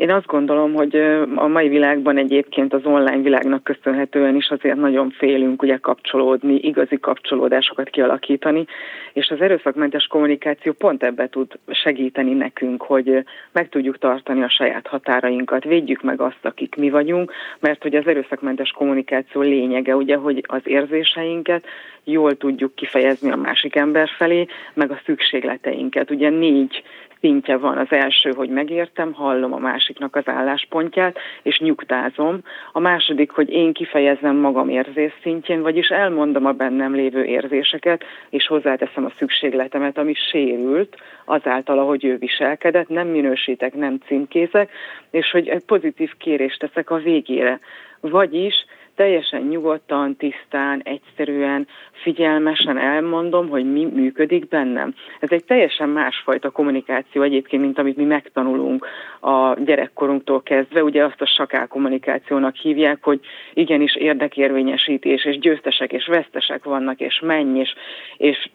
[0.00, 0.96] Én azt gondolom, hogy
[1.34, 6.98] a mai világban egyébként az online világnak köszönhetően is azért nagyon félünk ugye kapcsolódni, igazi
[6.98, 8.64] kapcsolódásokat kialakítani,
[9.12, 14.86] és az erőszakmentes kommunikáció pont ebbe tud segíteni nekünk, hogy meg tudjuk tartani a saját
[14.86, 20.44] határainkat, védjük meg azt, akik mi vagyunk, mert hogy az erőszakmentes kommunikáció lényege ugye, hogy
[20.46, 21.64] az érzéseinket
[22.04, 26.10] jól tudjuk kifejezni a másik ember felé, meg a szükségleteinket.
[26.10, 26.82] Ugye négy
[27.20, 27.78] szintje van.
[27.78, 32.40] Az első, hogy megértem, hallom a másiknak az álláspontját, és nyugtázom.
[32.72, 38.46] A második, hogy én kifejezem magam érzés szintjén, vagyis elmondom a bennem lévő érzéseket, és
[38.46, 44.70] hozzáteszem a szükségletemet, ami sérült azáltal, ahogy ő viselkedett, nem minősítek, nem címkézek,
[45.10, 47.60] és hogy egy pozitív kérést teszek a végére.
[48.00, 48.54] Vagyis
[48.94, 54.94] teljesen nyugodtan, tisztán, egyszerűen, figyelmesen elmondom, hogy mi működik bennem.
[55.20, 58.86] Ez egy teljesen másfajta kommunikáció egyébként, mint amit mi megtanulunk
[59.20, 60.82] a gyerekkorunktól kezdve.
[60.82, 63.20] Ugye azt a sakál kommunikációnak hívják, hogy
[63.54, 67.74] igenis érdekérvényesítés, és győztesek és vesztesek vannak, és menj, és,
[68.16, 68.48] és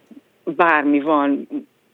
[0.44, 1.48] bármi van,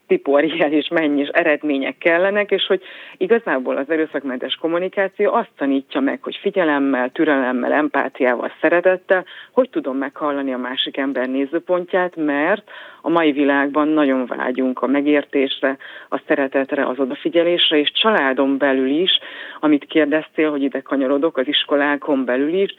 [0.07, 2.83] tiporjel és mennyi eredmények kellenek, és hogy
[3.17, 10.53] igazából az erőszakmentes kommunikáció azt tanítja meg, hogy figyelemmel, türelemmel, empátiával, szeretettel, hogy tudom meghallani
[10.53, 15.77] a másik ember nézőpontját, mert a mai világban nagyon vágyunk a megértésre,
[16.09, 19.19] a szeretetre, az odafigyelésre, és családon belül is,
[19.61, 22.75] amit kérdeztél, hogy ide kanyarodok, az iskolákon belül is,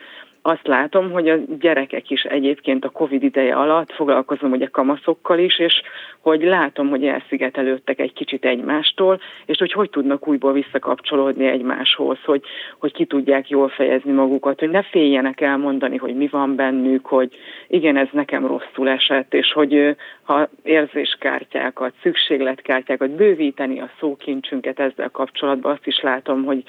[0.46, 5.60] azt látom, hogy a gyerekek is egyébként a Covid ideje alatt foglalkozom ugye kamaszokkal is,
[5.60, 5.82] és
[6.20, 12.42] hogy látom, hogy elszigetelődtek egy kicsit egymástól, és hogy hogy tudnak újból visszakapcsolódni egymáshoz, hogy,
[12.80, 17.36] hogy ki tudják jól fejezni magukat, hogy ne féljenek elmondani, hogy mi van bennük, hogy
[17.68, 25.72] igen, ez nekem rosszul esett, és hogy ha érzéskártyákat, szükségletkártyákat, bővíteni a szókincsünket ezzel kapcsolatban,
[25.72, 26.64] azt is látom, hogy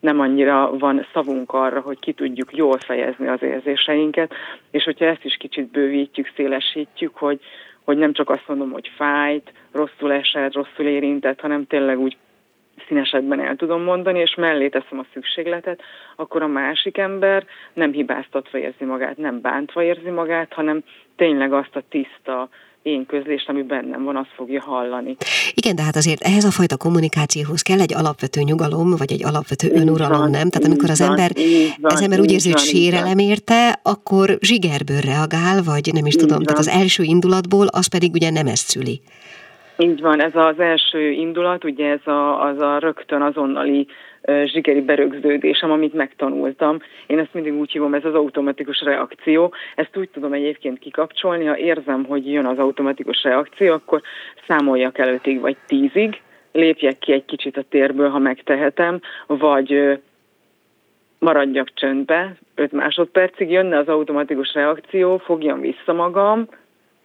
[0.00, 4.34] nem annyira van szavunk arra, hogy ki tudjuk jól fejezni az érzéseinket,
[4.70, 7.40] és hogyha ezt is kicsit bővítjük, szélesítjük, hogy,
[7.84, 12.16] hogy nem csak azt mondom, hogy fájt, rosszul esett, rosszul érintett, hanem tényleg úgy
[12.86, 15.82] színesekben el tudom mondani, és mellé teszem a szükségletet,
[16.16, 20.82] akkor a másik ember nem hibáztatva érzi magát, nem bántva érzi magát, hanem
[21.16, 22.48] tényleg azt a tiszta,
[22.82, 25.16] én közlést, ami bennem van, azt fogja hallani.
[25.54, 29.68] Igen, de hát azért ehhez a fajta kommunikációhoz kell egy alapvető nyugalom, vagy egy alapvető
[29.72, 30.48] önuralom, van, nem?
[30.50, 31.30] Tehát amikor az ember,
[31.80, 36.36] van, az ember úgy érzi, hogy sérelem érte, akkor zsigerből reagál, vagy nem is tudom,
[36.36, 36.44] van.
[36.44, 39.00] tehát az első indulatból, az pedig ugye nem ezt szüli.
[39.78, 43.86] Így van, ez az első indulat, ugye ez a, az a rögtön azonnali
[44.44, 46.78] zsigeri berögződésem, amit megtanultam.
[47.06, 49.52] Én ezt mindig úgy hívom, ez az automatikus reakció.
[49.74, 54.02] Ezt úgy tudom egyébként kikapcsolni, ha érzem, hogy jön az automatikus reakció, akkor
[54.46, 56.20] számoljak előttig vagy tízig,
[56.52, 59.98] lépjek ki egy kicsit a térből, ha megtehetem, vagy
[61.18, 66.48] maradjak csöndbe, 5 másodpercig jönne az automatikus reakció, fogjam vissza magam,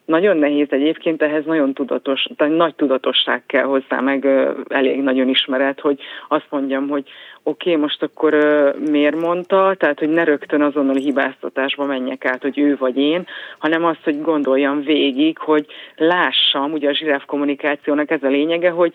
[0.06, 4.28] nagyon nehéz egyébként, ehhez nagyon tudatos, tehát nagy tudatosság kell hozzá, meg
[4.68, 7.04] elég nagyon ismeret, hogy azt mondjam, hogy
[7.44, 8.34] oké, okay, most akkor
[8.90, 13.86] miért mondta, tehát hogy ne rögtön azonnal hibáztatásba menjek át, hogy ő vagy én, hanem
[13.86, 18.94] azt, hogy gondoljam végig, hogy lássam, ugye a zsiráf kommunikációnak ez a lényege, hogy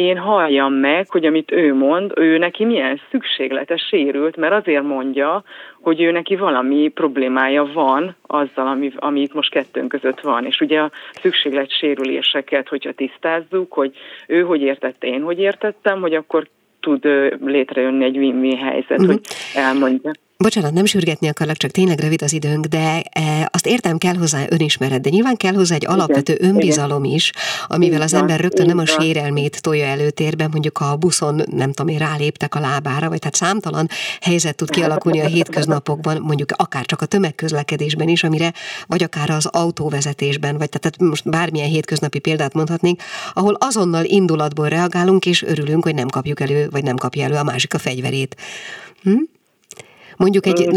[0.00, 5.44] én halljam meg, hogy amit ő mond, ő neki milyen szükséglete sérült, mert azért mondja,
[5.80, 10.44] hogy ő neki valami problémája van azzal, ami, ami itt most kettőnk között van.
[10.44, 13.92] És ugye a szükséglet sérüléseket, hogyha tisztázzuk, hogy
[14.26, 16.46] ő hogy értette, én hogy értettem, hogy akkor
[16.80, 17.04] tud
[17.44, 19.06] létrejönni egy win-win helyzet, uh-huh.
[19.06, 19.20] hogy
[19.54, 20.10] elmondja.
[20.42, 24.44] Bocsánat, nem sürgetni akarlak, csak tényleg rövid az időnk, de e, azt értem kell hozzá
[24.48, 27.16] önismeret, de nyilván kell hozzá egy alapvető igen, önbizalom igen.
[27.16, 27.32] is,
[27.66, 31.98] amivel az ember rögtön nem a sérelmét tolja előtérben, mondjuk a buszon, nem tudom én,
[31.98, 33.88] ráléptek a lábára, vagy tehát számtalan
[34.20, 38.52] helyzet tud kialakulni a hétköznapokban, mondjuk akár csak a tömegközlekedésben is, amire,
[38.86, 45.26] vagy akár az autóvezetésben, vagy tehát most bármilyen hétköznapi példát mondhatnék, ahol azonnal indulatból reagálunk,
[45.26, 48.36] és örülünk, hogy nem kapjuk elő, vagy nem kapja elő a másik a fegyverét.
[49.02, 49.18] Hm?
[50.22, 50.68] Mondjuk egy,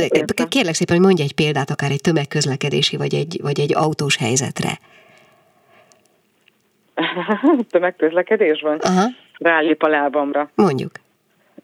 [0.49, 4.71] kérlek szépen, hogy mondj egy példát akár egy tömegközlekedési vagy egy, vagy egy autós helyzetre.
[7.71, 8.77] Tömegközlekedésben?
[8.77, 9.05] Aha.
[9.37, 10.49] Rálép a lábamra.
[10.55, 10.91] Mondjuk.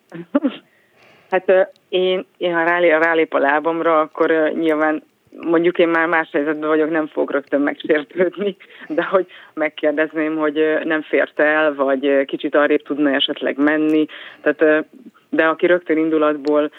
[1.32, 6.70] hát én, én ha rálép, rálép a lábamra, akkor nyilván mondjuk én már más helyzetben
[6.70, 8.56] vagyok, nem fogok rögtön megsértődni,
[8.98, 14.06] de hogy megkérdezném, hogy nem fért el, vagy kicsit arrébb tudna esetleg menni.
[14.42, 14.86] Tehát,
[15.30, 16.72] de aki rögtön indulatból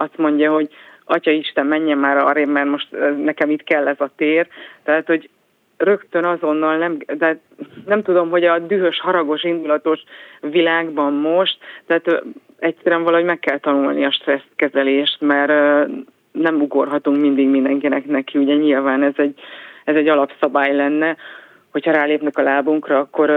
[0.00, 0.68] azt mondja, hogy
[1.04, 2.88] Atya Isten, menjen már arra, mert most
[3.22, 4.46] nekem itt kell ez a tér.
[4.82, 5.30] Tehát, hogy
[5.76, 7.38] rögtön azonnal nem, de
[7.86, 10.02] nem tudom, hogy a dühös, haragos, indulatos
[10.40, 12.22] világban most, tehát
[12.58, 15.52] egyszerűen valahogy meg kell tanulni a stresszkezelést, mert
[16.32, 19.40] nem ugorhatunk mindig mindenkinek neki, ugye nyilván ez egy,
[19.84, 21.16] ez egy alapszabály lenne,
[21.70, 23.30] hogyha rálépnek a lábunkra, akkor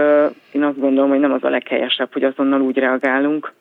[0.52, 3.52] én azt gondolom, hogy nem az a leghelyesebb, hogy azonnal úgy reagálunk.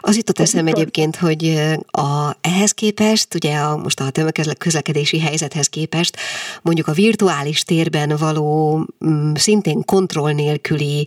[0.00, 6.16] Az jutott eszem egyébként, hogy a, ehhez képest, ugye a, most a tömegközlekedési helyzethez képest,
[6.62, 11.06] mondjuk a virtuális térben való mm, szintén kontroll nélküli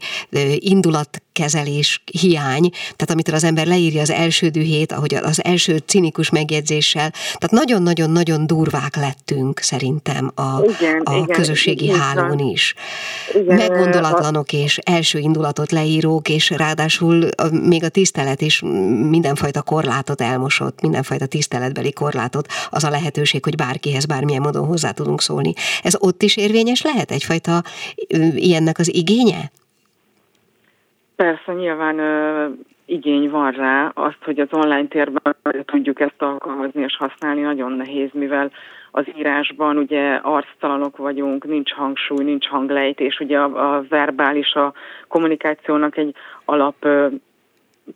[0.56, 6.30] indulat kezelés hiány, tehát amitől az ember leírja az első dühét, ahogy az első cinikus
[6.30, 12.74] megjegyzéssel, tehát nagyon-nagyon-nagyon durvák lettünk szerintem a, igen, a igen, közösségi igen, hálón is.
[13.34, 18.62] Igen, Meggondolatlanok és első indulatot leírók, és ráadásul még a tisztelet is
[19.10, 25.22] mindenfajta korlátot elmosott, mindenfajta tiszteletbeli korlátot, az a lehetőség, hogy bárkihez bármilyen módon hozzá tudunk
[25.22, 25.54] szólni.
[25.84, 27.62] Ez ott is érvényes lehet egyfajta
[28.36, 29.52] ilyennek az igénye?
[31.16, 32.48] Persze, nyilván ö,
[32.86, 38.10] igény van rá, azt, hogy az online térben tudjuk ezt alkalmazni és használni, nagyon nehéz,
[38.14, 38.52] mivel
[38.92, 44.74] az írásban ugye arctalanok vagyunk, nincs hangsúly, nincs hanglejtés, ugye a, a verbális, a
[45.08, 47.08] kommunikációnak egy alap ö,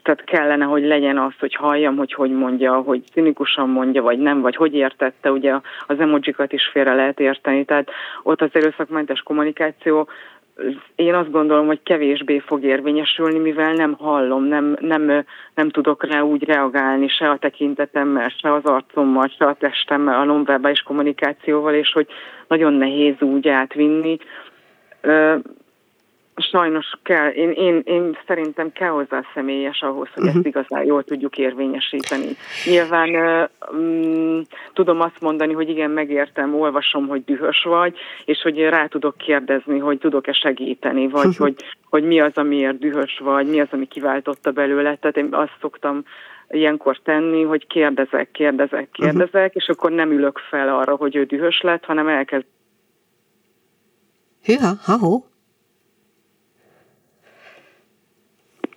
[0.04, 4.41] tehát kellene, hogy legyen az, hogy halljam, hogy hogy mondja, hogy cinikusan mondja, vagy nem,
[4.41, 5.54] vagy hogy értette, ugye
[5.88, 7.89] az emojikat is félre lehet érteni, tehát
[8.23, 10.08] ott az erőszakmentes kommunikáció
[10.95, 16.21] én azt gondolom, hogy kevésbé fog érvényesülni, mivel nem hallom, nem, nem, nem tudok rá
[16.21, 21.91] úgy reagálni se a tekintetemmel, se az arcommal, se a testemmel, a nonverbális kommunikációval, és
[21.91, 22.08] hogy
[22.47, 24.17] nagyon nehéz úgy átvinni.
[26.38, 30.38] Sajnos kell, én, én, én szerintem kell hozzá személyes ahhoz, hogy uh-huh.
[30.38, 32.28] ezt igazán jól tudjuk érvényesíteni.
[32.65, 33.10] Nyilván
[33.71, 34.41] um,
[34.73, 39.78] tudom azt mondani, hogy igen, megértem, olvasom, hogy dühös vagy, és hogy rá tudok kérdezni,
[39.78, 41.47] hogy tudok-e segíteni, vagy uh-huh.
[41.47, 41.56] hogy,
[41.89, 44.95] hogy mi az, amiért dühös vagy, mi az, ami kiváltotta belőle.
[44.95, 46.04] Tehát én azt szoktam
[46.50, 49.52] ilyenkor tenni, hogy kérdezek, kérdezek, kérdezek, uh-huh.
[49.54, 52.45] és akkor nem ülök fel arra, hogy ő dühös lett, hanem elkezd.
[54.43, 55.26] Hűha, ha-hó.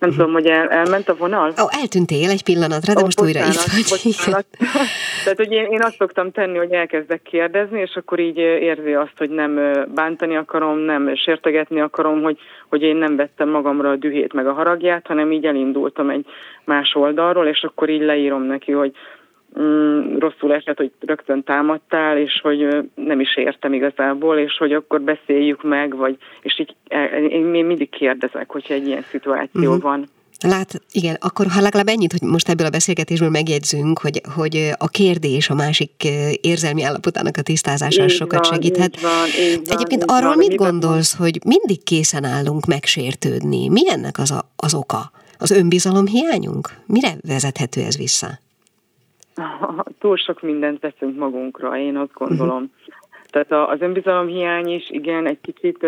[0.01, 0.25] Nem uh-huh.
[0.25, 1.49] tudom, hogy el, elment a vonal?
[1.49, 4.45] Ó, oh, eltűntél egy pillanatra, de oh, most bocsánat, újra itt vagy.
[5.23, 9.17] Tehát, hogy én, én azt szoktam tenni, hogy elkezdek kérdezni, és akkor így érzi azt,
[9.17, 9.59] hogy nem
[9.93, 12.37] bántani akarom, nem sértegetni akarom, hogy,
[12.69, 16.25] hogy én nem vettem magamra a dühét meg a haragját, hanem így elindultam egy
[16.65, 18.91] más oldalról, és akkor így leírom neki, hogy
[19.59, 25.01] mm, rosszul esett, hogy rögtön támadtál, és hogy nem is értem igazából, és hogy akkor
[25.01, 26.75] beszéljük meg, vagy, és így
[27.31, 29.81] én, én mindig kérdezek, hogyha egy ilyen szituáció uh-huh.
[29.81, 30.07] van.
[30.47, 34.87] Lát, igen, akkor ha legalább ennyit, hogy most ebből a beszélgetésből megjegyzünk, hogy, hogy a
[34.87, 35.91] kérdés a másik
[36.41, 38.95] érzelmi állapotának a tisztázása így sokat van, segíthet.
[38.95, 39.11] Így van,
[39.41, 41.27] így van, Egyébként így arról van, mit gondolsz, van?
[41.27, 43.69] hogy mindig készen állunk megsértődni?
[43.69, 45.11] Mi ennek az, a, az oka?
[45.37, 46.69] Az önbizalom hiányunk?
[46.85, 48.39] Mire vezethető ez vissza?
[49.99, 52.71] Túl sok mindent veszünk magunkra, én azt gondolom.
[53.29, 55.85] Tehát az önbizalom hiány is, igen, egy kicsit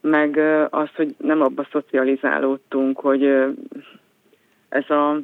[0.00, 0.40] meg
[0.70, 3.24] az, hogy nem abba szocializálódtunk, hogy
[4.68, 5.20] ez a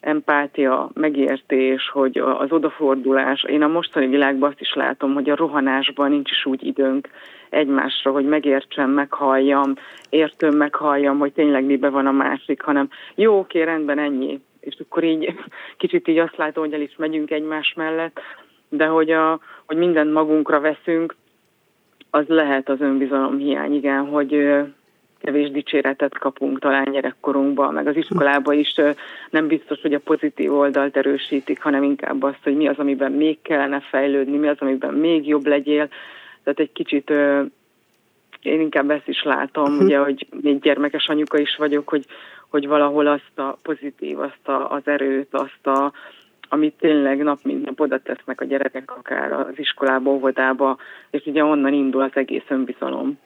[0.00, 3.42] empátia, megértés, hogy az odafordulás.
[3.42, 7.08] Én a mostani világban azt is látom, hogy a rohanásban nincs is úgy időnk
[7.50, 9.74] egymásra, hogy megértsem, meghalljam,
[10.08, 14.40] értőm, meghalljam, hogy tényleg mibe van a másik, hanem jó, oké, rendben, ennyi.
[14.66, 15.34] És akkor így
[15.78, 18.20] kicsit így azt látom, hogy el is megyünk egymás mellett,
[18.68, 21.14] de hogy, a, hogy mindent magunkra veszünk,
[22.10, 24.48] az lehet az önbizalom hiány, igen, hogy
[25.20, 28.74] kevés dicséretet kapunk talán gyerekkorunkban, meg az iskolában is
[29.30, 33.38] nem biztos, hogy a pozitív oldalt erősítik, hanem inkább azt, hogy mi az, amiben még
[33.42, 35.88] kellene fejlődni, mi az, amiben még jobb legyél.
[36.42, 37.12] Tehát egy kicsit
[38.46, 39.84] én inkább ezt is látom, uh-huh.
[39.84, 42.04] ugye, hogy még gyermekes anyuka is vagyok, hogy,
[42.48, 45.92] hogy valahol azt a pozitív, azt a, az erőt, azt a,
[46.48, 50.76] amit tényleg nap mint nap oda tesznek a gyerekek akár az iskolába, óvodába,
[51.10, 53.18] és ugye onnan indul az egész önbizalom.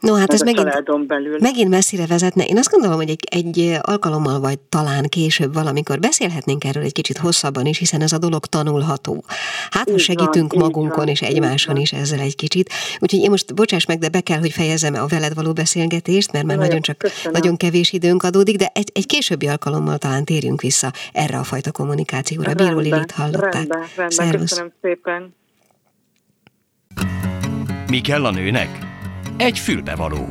[0.00, 1.36] No, hát ez, ez megint, belül.
[1.40, 2.44] megint messzire vezetne.
[2.44, 7.18] Én azt gondolom, hogy egy, egy alkalommal, vagy talán később valamikor beszélhetnénk erről egy kicsit
[7.18, 9.24] hosszabban is, hiszen ez a dolog tanulható.
[9.70, 12.70] Hát, ha segítünk van, magunkon van, és egymáson is ezzel egy kicsit.
[13.00, 16.44] Úgyhogy én most, bocsáss meg, de be kell, hogy fejezem a veled való beszélgetést, mert
[16.44, 17.32] már nagyon csak köszönöm.
[17.32, 21.72] nagyon kevés időnk adódik, de egy, egy későbbi alkalommal talán térjünk vissza erre a fajta
[21.72, 22.53] kommunikációra.
[22.54, 23.52] Bíró Lilit hallották.
[23.52, 24.50] Rendben, rendben, Szervusz.
[24.50, 25.34] köszönöm szépen.
[27.86, 28.68] Mi kell a nőnek?
[29.36, 30.28] Egy fülbevaló.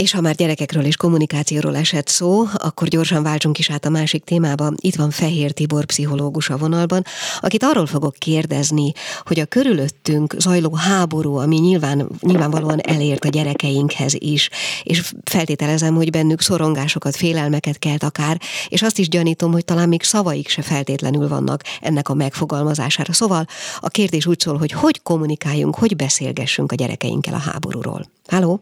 [0.00, 4.24] És ha már gyerekekről és kommunikációról esett szó, akkor gyorsan váltsunk is át a másik
[4.24, 4.72] témába.
[4.76, 7.04] Itt van Fehér Tibor pszichológus a vonalban,
[7.40, 8.92] akit arról fogok kérdezni,
[9.24, 14.50] hogy a körülöttünk zajló háború, ami nyilván, nyilvánvalóan elért a gyerekeinkhez is,
[14.82, 20.02] és feltételezem, hogy bennük szorongásokat, félelmeket kelt akár, és azt is gyanítom, hogy talán még
[20.02, 23.12] szavaik se feltétlenül vannak ennek a megfogalmazására.
[23.12, 23.46] Szóval
[23.80, 28.04] a kérdés úgy szól, hogy hogy kommunikáljunk, hogy beszélgessünk a gyerekeinkkel a háborúról.
[28.26, 28.60] Háló?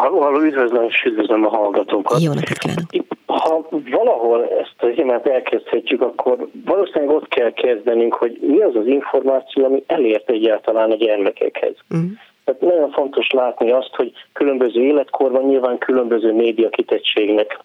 [0.00, 2.22] Halló, halló, üdvözlöm és üdvözlöm a hallgatókat.
[2.22, 3.06] Jó napot kívánok!
[3.26, 8.86] Ha valahol ezt a témát elkezdhetjük, akkor valószínűleg ott kell kezdenünk, hogy mi az az
[8.86, 11.74] információ, ami elért egyáltalán a gyermekekhez.
[11.90, 12.10] Uh-huh.
[12.44, 17.60] Tehát nagyon fontos látni azt, hogy különböző életkorban nyilván különböző média kitettségnek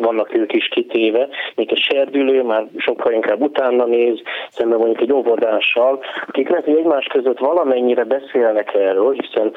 [0.00, 5.12] vannak ők is kitéve, még a serdülő már sokkal inkább utána néz, szemben mondjuk egy
[5.12, 9.52] óvodással, akik lehet, hogy egymás között valamennyire beszélnek erről, hiszen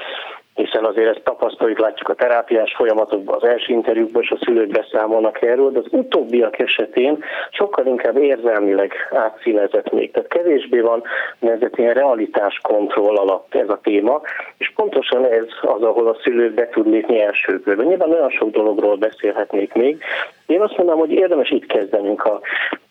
[0.54, 5.42] hiszen azért ezt tapasztaljuk, látjuk a terápiás folyamatokban, az első interjúkban, és a szülők beszámolnak
[5.42, 10.12] erről, de az utóbbiak esetén sokkal inkább érzelmileg átszínezett még.
[10.12, 11.04] Tehát kevésbé van
[11.40, 14.22] nevezett ilyen realitáskontroll alatt ez a téma,
[14.58, 17.86] és pontosan ez az, ahol a szülők be tud lépni első körben.
[17.86, 20.04] Nyilván nagyon sok dologról beszélhetnék még.
[20.46, 22.40] Én azt mondanám, hogy érdemes itt kezdenünk a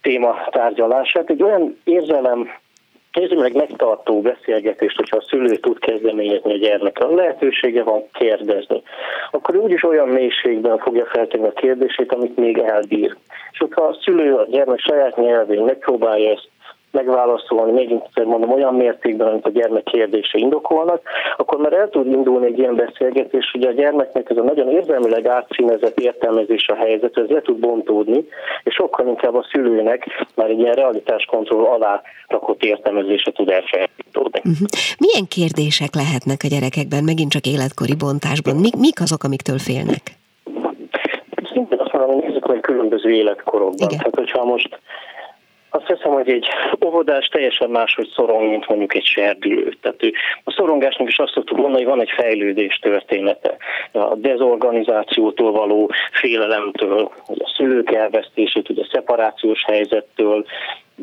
[0.02, 1.30] téma tárgyalását.
[1.30, 2.50] Egy olyan érzelem
[3.36, 8.82] meg megtartó beszélgetést, hogyha a szülő tud kezdeményezni a gyermekkel, lehetősége van kérdezni,
[9.30, 13.16] akkor úgyis olyan mélységben fogja feltenni a kérdését, amit még elbír.
[13.52, 16.48] És hogyha a szülő a gyermek saját nyelvén megpróbálja ezt
[16.92, 21.02] megválaszolni, még egyszer mondom, olyan mértékben, amit a gyermek kérdése indokolnak,
[21.36, 25.26] akkor már el tud indulni egy ilyen beszélgetés, hogy a gyermeknek ez a nagyon érzelmileg
[25.26, 28.24] átszínezett értelmezés a helyzet, ez le tud bontódni,
[28.64, 34.40] és sokkal inkább a szülőnek már egy ilyen realitáskontroll alá rakott értelmezése tud elsajátítódni.
[34.44, 34.68] Uh-huh.
[34.98, 38.56] Milyen kérdések lehetnek a gyerekekben, megint csak életkori bontásban?
[38.56, 40.02] Mik, mik azok, amiktől félnek?
[41.52, 43.88] Szintén azt mondom, hogy nézzük meg különböző életkorokban.
[43.88, 43.98] Igen.
[43.98, 44.78] Tehát, hogyha most
[45.74, 46.46] azt hiszem, hogy egy
[46.84, 49.72] óvodás teljesen máshogy szorong, mint mondjuk egy serdülő.
[49.80, 50.00] Tehát
[50.44, 53.56] a szorongásnak is azt szoktuk mondani, hogy van egy fejlődés története.
[53.92, 60.44] A dezorganizációtól való félelemtől, a szülők elvesztését, a szeparációs helyzettől,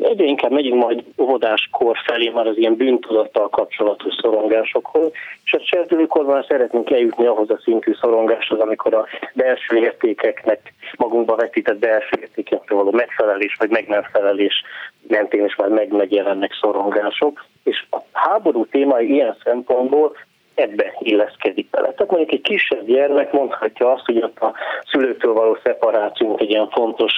[0.02, 5.10] egyre inkább megyünk majd óvodáskor felé már az ilyen bűntudattal kapcsolatos szorongásokhoz,
[5.44, 11.78] és a serdülőkorban szeretnénk eljutni ahhoz a szintű szorongáshoz, amikor a belső értékeknek, magunkba vetített
[11.78, 14.62] belső értékeknek való megfelelés vagy meg nem felelés
[15.08, 20.16] mentén is már meg megjelennek szorongások, és a háború témai ilyen szempontból
[20.54, 21.92] ebbe illeszkedik bele.
[21.92, 24.54] Tehát mondjuk egy kisebb gyermek mondhatja azt, hogy ott a
[24.90, 27.12] szülőtől való szeparáció egy ilyen fontos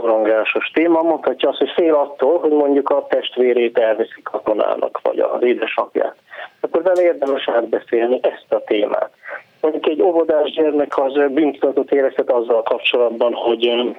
[0.00, 5.42] szorongásos téma, mondhatja azt, hogy fél attól, hogy mondjuk a testvérét elviszik katonának, vagy az
[5.42, 6.16] édesapját.
[6.60, 9.10] Akkor vele érdemes átbeszélni ezt a témát.
[9.60, 13.94] Mondjuk egy óvodás gyermek az bűntudatot érezhet azzal kapcsolatban, hogy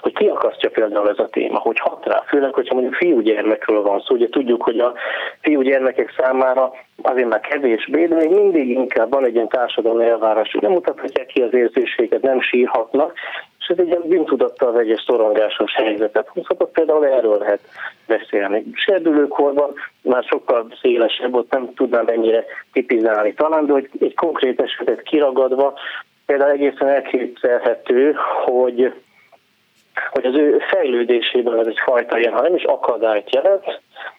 [0.00, 4.14] hogy kiakasztja például ez a téma, hogy hat rá, főleg, hogyha mondjuk fiúgyermekről van szó,
[4.14, 4.92] ugye tudjuk, hogy a
[5.40, 10.62] fiúgyermekek számára azért már kevésbé, de még mindig inkább van egy ilyen társadalmi elvárás, hogy
[10.62, 13.12] nem mutathatják ki az érzéséget, nem sírhatnak,
[13.68, 17.60] és ez egy ilyen bűntudattal vegyes szorongásos helyzetet hozhatott, például erről lehet
[18.06, 18.64] beszélni.
[18.72, 25.02] Serdülőkorban már sokkal szélesebb, ott nem tudnám ennyire tipizálni talán, de hogy egy konkrét esetet
[25.02, 25.74] kiragadva,
[26.26, 28.92] például egészen elképzelhető, hogy
[30.10, 33.64] hogy az ő fejlődésében ez egy fajta ilyen, ha nem is akadályt jelent,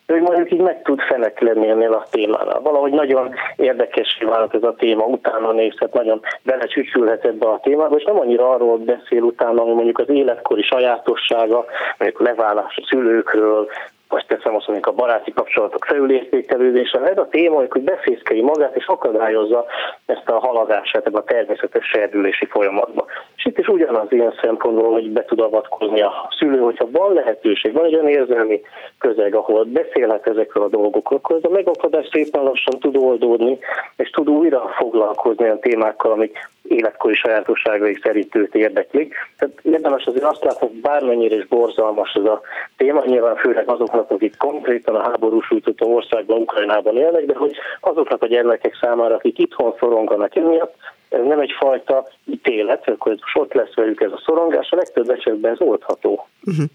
[0.06, 2.60] de hogy mondjuk így meg tud fenek lenni ennél a témánál.
[2.60, 8.04] Valahogy nagyon érdekes vált ez a téma, utána nézhet, nagyon belecsücsülhet ebbe a témába, és
[8.04, 11.66] nem annyira arról beszél utána, hogy mondjuk az életkori sajátossága,
[11.98, 13.68] mondjuk leválás a szülőkről,
[14.10, 17.00] vagy teszem azt, mondjuk a baráti kapcsolatok felülértékelődése.
[17.00, 19.66] Ez a téma, hogy befészkeli magát és akadályozza
[20.06, 23.06] ezt a haladását ebbe a természetes serdülési folyamatba.
[23.36, 27.74] És itt is ugyanaz ilyen szempontból, hogy be tud avatkozni a szülő, hogyha van lehetőség,
[27.74, 28.62] van egy olyan érzelmi
[29.00, 33.58] közeg, ahol beszélhet ezekről a dolgokról, akkor ez a megakadás szépen lassan tud oldódni,
[33.96, 39.16] és tud újra foglalkozni olyan témákkal, amik életkori sajátosságai szerint őt érdeklik.
[39.38, 42.42] Tehát érdemes azért azt látni, hogy bármennyire is borzalmas ez a
[42.78, 48.22] téma, nyilván főleg azoknak, akik konkrétan a háborús sújtott országban, Ukrajnában élnek, de hogy azoknak
[48.22, 50.76] a gyermekek számára, akik itthon szoronganak emiatt,
[51.10, 55.52] ez nem egyfajta ítélet, akkor most ott lesz velük ez a szorongás, a legtöbb esetben
[55.52, 56.28] ez oldható.
[56.44, 56.66] Uh-huh.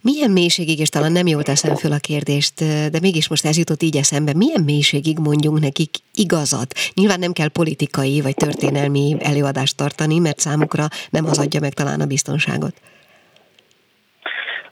[0.00, 2.54] Milyen mélységig, és talán nem jól teszem föl a kérdést,
[2.90, 6.72] de mégis most ez jutott így eszembe, milyen mélységig mondjunk nekik igazat?
[6.94, 12.00] Nyilván nem kell politikai vagy történelmi előadást tartani, mert számukra nem az adja meg talán
[12.00, 12.74] a biztonságot.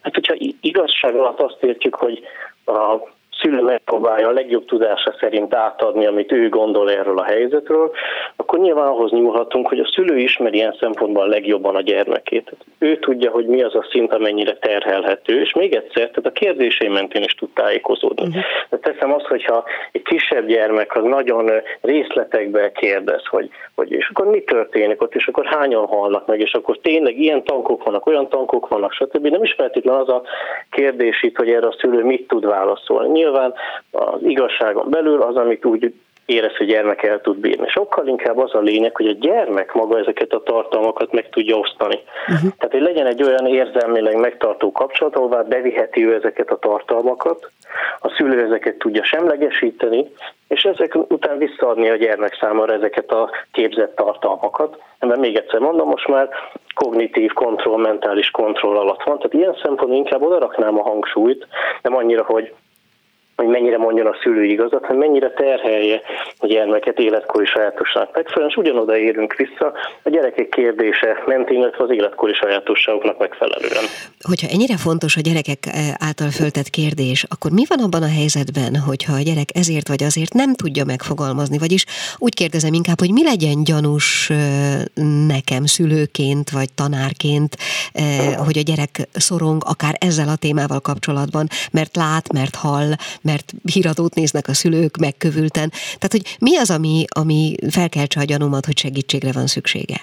[0.02, 2.20] Hát, hogyha igazság alatt azt értjük, hogy
[2.64, 3.12] a
[3.45, 7.90] szülő megpróbálja a legjobb tudása szerint átadni, amit ő gondol erről a helyzetről,
[8.36, 12.53] akkor nyilván ahhoz nyúlhatunk, hogy a szülő ismeri ilyen szempontból a legjobban a gyermekét.
[12.78, 16.88] Ő tudja, hogy mi az a szint, amennyire terhelhető, és még egyszer, tehát a kérdései
[16.88, 18.26] mentén is tud tájékozódni.
[18.26, 18.42] Uh-huh.
[18.70, 24.26] De teszem azt, hogyha egy kisebb gyermek az nagyon részletekbe kérdez, hogy, hogy és akkor
[24.26, 28.28] mi történik ott, és akkor hányan halnak meg, és akkor tényleg ilyen tankok vannak, olyan
[28.28, 29.26] tankok vannak, stb.
[29.26, 30.22] Nem is feltétlenül az a
[30.70, 33.09] kérdés itt, hogy erre a szülő mit tud válaszolni.
[33.09, 33.55] Nyilván nyilván
[33.91, 35.95] az igazságon belül az, amit úgy
[36.26, 37.68] érez, hogy gyermek el tud bírni.
[37.68, 41.99] Sokkal inkább az a lényeg, hogy a gyermek maga ezeket a tartalmakat meg tudja osztani.
[42.28, 42.51] Uh-huh.
[42.59, 47.51] Tehát, hogy legyen egy olyan érzelmileg megtartó kapcsolat, ahová beviheti ő ezeket a tartalmakat,
[48.01, 50.11] a szülő ezeket tudja semlegesíteni,
[50.49, 54.78] és ezek után visszaadni a gyermek számára ezeket a képzett tartalmakat.
[54.99, 56.28] Mert még egyszer mondom, most már
[56.74, 61.47] kognitív kontroll, mentális kontroll alatt van, tehát ilyen szempontból inkább oda raknám a hangsúlyt,
[61.82, 62.53] nem annyira, hogy
[63.37, 66.01] hogy mennyire mondjon a szülő igazat, hogy mennyire terhelje
[66.39, 69.72] a gyermeket életkori sajátosságnak megfelelően, és ugyanoda érünk vissza
[70.03, 73.85] a gyerekek kérdése mentén, illetve az életkori sajátosságoknak megfelelően.
[74.20, 78.76] Hogyha ennyire fontos a gyerekek eh, által föltett kérdés, akkor mi van abban a helyzetben,
[78.76, 81.85] hogyha a gyerek ezért vagy azért nem tudja megfogalmazni, vagyis
[82.18, 84.37] úgy kérdezem inkább, hogy mi legyen gyanús eh,
[85.26, 87.57] nekem szülőként vagy tanárként,
[87.93, 88.03] eh,
[88.47, 92.91] hogy a gyerek szorong akár ezzel a témával kapcsolatban, mert lát, mert hall,
[93.25, 95.68] mert híradót néznek a szülők megkövülten.
[95.70, 99.97] Tehát, hogy mi az, ami, ami felkeltse a gyanúmat, hogy segítségre van szüksége?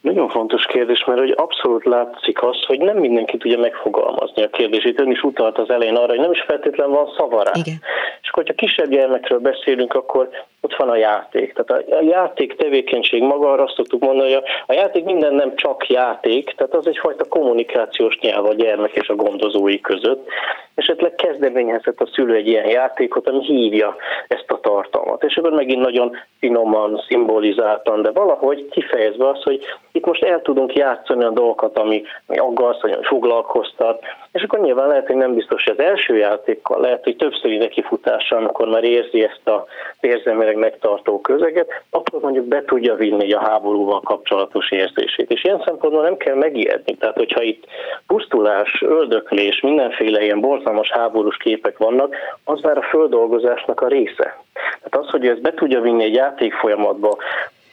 [0.00, 5.00] Nagyon fontos kérdés, mert hogy abszolút látszik az, hogy nem mindenki tudja megfogalmazni a kérdését.
[5.00, 7.50] Ön is utalt az elején arra, hogy nem is feltétlenül van szavará.
[7.54, 7.80] Igen.
[8.22, 10.28] És hogyha kisebb gyermekről beszélünk, akkor
[10.64, 11.52] ott van a játék.
[11.52, 15.88] Tehát a játék tevékenység maga, arra azt szoktuk mondani, hogy a játék minden nem csak
[15.88, 20.28] játék, tehát az egyfajta kommunikációs nyelv a gyermek és a gondozói között.
[20.74, 23.96] Esetleg kezdeményezhet a szülő egy ilyen játékot, ami hívja
[24.28, 25.24] ezt a tartalmat.
[25.24, 30.74] És ebből megint nagyon finoman, szimbolizáltan, de valahogy kifejezve az, hogy itt most el tudunk
[30.74, 34.02] játszani a dolgokat, ami, ami aggaszt, vagy foglalkoztat,
[34.34, 38.38] és akkor nyilván lehet, hogy nem biztos, hogy az első játékkal, lehet, hogy többszöri nekifutással,
[38.38, 39.66] amikor már érzi ezt a
[40.00, 45.30] érzelmileg megtartó közeget, akkor mondjuk be tudja vinni a háborúval kapcsolatos érzését.
[45.30, 46.96] És ilyen szempontból nem kell megijedni.
[46.96, 47.64] Tehát, hogyha itt
[48.06, 52.14] pusztulás, öldöklés, mindenféle ilyen borzalmas háborús képek vannak,
[52.44, 54.42] az már a földolgozásnak a része.
[54.52, 57.16] Tehát az, hogy ezt be tudja vinni egy játék folyamatba,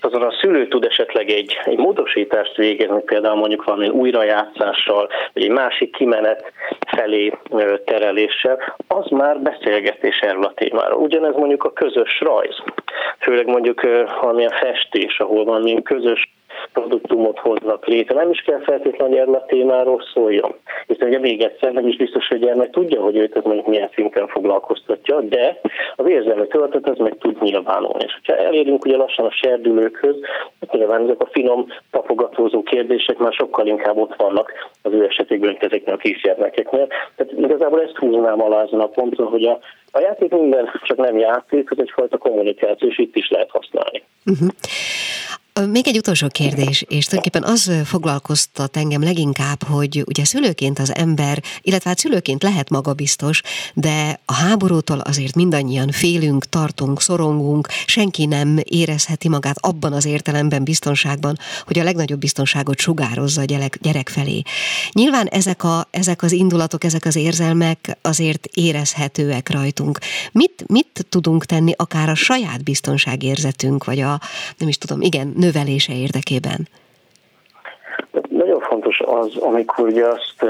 [0.01, 5.51] azon a szülő tud esetleg egy, egy módosítást végezni, például mondjuk valami újrajátszással, vagy egy
[5.51, 6.51] másik kimenet
[6.87, 7.33] felé
[7.85, 11.01] tereléssel, az már beszélgetés erről a témáról.
[11.01, 12.55] Ugyanez mondjuk a közös rajz,
[13.19, 13.81] főleg mondjuk
[14.21, 16.29] valamilyen festés, ahol valamilyen közös
[16.73, 18.15] produktumot hoznak létre.
[18.15, 20.55] Nem is kell feltétlenül a témáról szóljon.
[20.87, 23.89] Hiszen ugye még egyszer nem is biztos, hogy gyermek tudja, hogy őt ez mondjuk milyen
[23.93, 25.61] szinten foglalkoztatja, de
[25.95, 28.03] az érzelmi töltet ez meg tud nyilvánulni.
[28.05, 30.15] És ha elérünk ugye lassan a serdülőkhöz,
[30.59, 34.51] hát nyilván ezek a finom tapogatózó kérdések már sokkal inkább ott vannak
[34.81, 36.87] az ő esetében, mint ezeknél a kisgyermekeknél.
[37.15, 39.59] Tehát igazából ezt húznám alá ezen a ponton, hogy a,
[39.91, 44.03] a játék minden csak nem játék, ez egyfajta kommunikáció, és itt is lehet használni.
[44.25, 44.49] Uh-huh.
[45.69, 51.43] Még egy utolsó kérdés, és tulajdonképpen az foglalkoztat engem leginkább, hogy ugye szülőként az ember,
[51.61, 53.41] illetve hát szülőként lehet magabiztos,
[53.73, 60.63] de a háborútól azért mindannyian félünk, tartunk, szorongunk, senki nem érezheti magát abban az értelemben
[60.63, 64.41] biztonságban, hogy a legnagyobb biztonságot sugározza a gyerek, gyerek felé.
[64.91, 69.99] Nyilván ezek, a, ezek az indulatok, ezek az érzelmek azért érezhetőek rajtunk.
[70.31, 74.21] Mit, mit tudunk tenni akár a saját biztonságérzetünk, vagy a,
[74.57, 76.67] nem is tudom, igen, növelése érdekében?
[78.29, 80.45] Nagyon fontos az, amikor ugye azt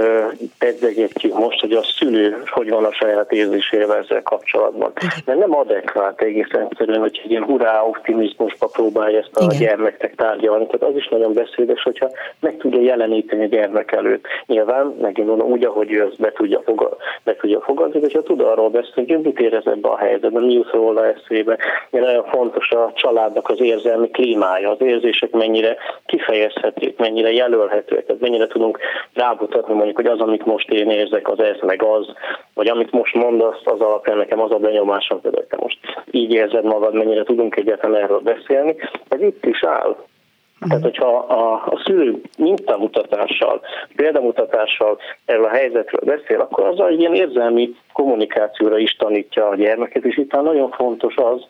[0.57, 4.91] pedzegetjük most, hogy a szülő hogy van a saját érzésével ezzel kapcsolatban.
[5.25, 9.57] Mert nem adekvát egész egyszerűen, hogy egy ilyen hurrá optimizmusba próbálja ezt a Igen.
[9.57, 10.65] gyermeknek tárgyalni.
[10.65, 14.25] Tehát az is nagyon beszédes, hogyha meg tudja jeleníteni a gyermek előtt.
[14.45, 18.21] Nyilván, megint mondom, úgy, ahogy ő ezt be tudja, fogad, be tudja fogadni, de ha
[18.21, 21.57] tud arról beszélni, hogy mit érez ebbe a helyzetben, mi jut róla eszébe.
[21.89, 28.47] Nagyon fontos a családnak az érzelmi klímája, az érzések mennyire kifejezhetők, mennyire jelölhetőek, tehát mennyire
[28.47, 28.79] tudunk
[29.13, 32.05] rámutatni mondjuk, hogy az, amit most én érzek, az ez, meg az,
[32.53, 35.77] vagy amit most mondasz, az alapján nekem az a benyomásom, hogy te most
[36.11, 38.75] így érzed magad, mennyire tudunk egyáltalán erről beszélni.
[39.09, 39.95] Ez itt is áll.
[40.67, 43.61] Tehát, hogyha a, a szülő mintamutatással,
[43.95, 50.05] példamutatással erről a helyzetről beszél, akkor az egy ilyen érzelmi kommunikációra is tanítja a gyermeket,
[50.05, 51.45] és itt nagyon fontos az,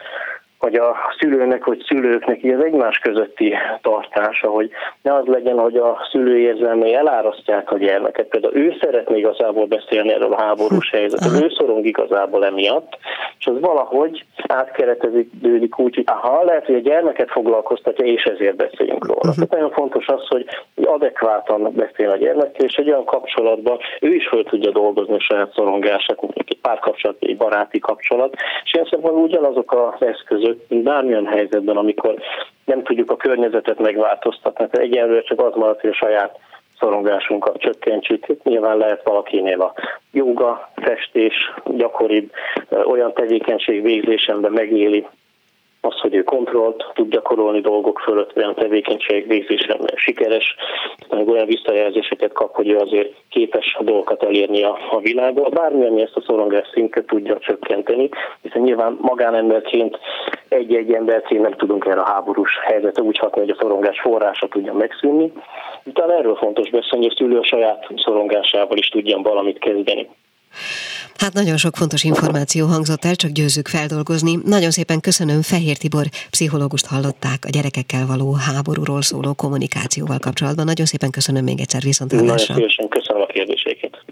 [0.62, 4.70] hogy a szülőnek vagy szülőknek így az egymás közötti tartása, hogy
[5.02, 8.28] ne az legyen, hogy a szülő érzelmei elárasztják a gyermeket.
[8.28, 12.98] Például ő szeretné igazából beszélni erről a háborús helyzetről, ő szorong igazából emiatt,
[13.40, 19.06] és az valahogy átkereteződik úgy, hogy aha, lehet, hogy a gyermeket foglalkoztatja, és ezért beszéljünk
[19.06, 19.20] róla.
[19.20, 19.36] Uh-huh.
[19.36, 20.46] Tehát nagyon fontos az, hogy
[20.84, 25.54] adekvátan beszél a gyermekkel, és egy olyan kapcsolatban ő is föl tudja dolgozni a saját
[25.54, 28.34] szorongását, mondjuk egy párkapcsolat, egy baráti kapcsolat,
[28.64, 32.16] és ilyen szempontból ugyanazok az eszközök, mint bármilyen helyzetben, amikor
[32.66, 34.68] nem tudjuk a környezetet megváltoztatni.
[34.68, 36.40] Tehát egyelőre csak az maradt, hogy a saját
[36.80, 38.44] szorongásunkat csökkentsük.
[38.44, 39.74] Nyilván lehet valakinél a
[40.12, 41.34] joga, festés,
[41.66, 42.32] gyakoribb
[42.86, 45.08] olyan tevékenység végzésemben megéli
[45.82, 50.56] az, hogy ő kontrollt tud gyakorolni dolgok fölött, olyan tevékenység végzésen sikeres,
[51.10, 55.52] olyan visszajelzéseket kap, hogy ő azért képes a dolgokat elérni a, a világban.
[55.54, 58.10] Bármi, ami ezt a szorongás szintet tudja csökkenteni,
[58.42, 60.00] hiszen nyilván magánemberként
[60.50, 64.74] egy-egy emberként nem tudunk erre a háborús helyzetre úgy hatni, hogy a szorongás forrása tudja
[64.74, 65.32] megszűnni.
[65.84, 70.10] Utána erről fontos beszélni, hogy a szülő a saját szorongásával is tudjon valamit kezdeni.
[71.16, 74.40] Hát nagyon sok fontos információ hangzott el, csak győzzük feldolgozni.
[74.46, 80.66] Nagyon szépen köszönöm, Fehér Tibor pszichológust hallották a gyerekekkel való háborúról szóló kommunikációval kapcsolatban.
[80.66, 84.04] Nagyon szépen köszönöm még egyszer viszont Nagyon szívesen köszönöm a kérdéseket.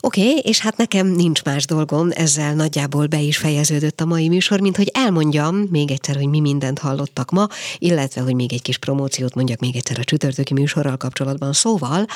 [0.00, 4.28] Oké, okay, és hát nekem nincs más dolgom, ezzel nagyjából be is fejeződött a mai
[4.28, 7.46] műsor, mint hogy elmondjam még egyszer, hogy mi mindent hallottak ma,
[7.78, 11.52] illetve, hogy még egy kis promóciót mondjak még egyszer a csütörtöki műsorral kapcsolatban.
[11.52, 12.06] Szóval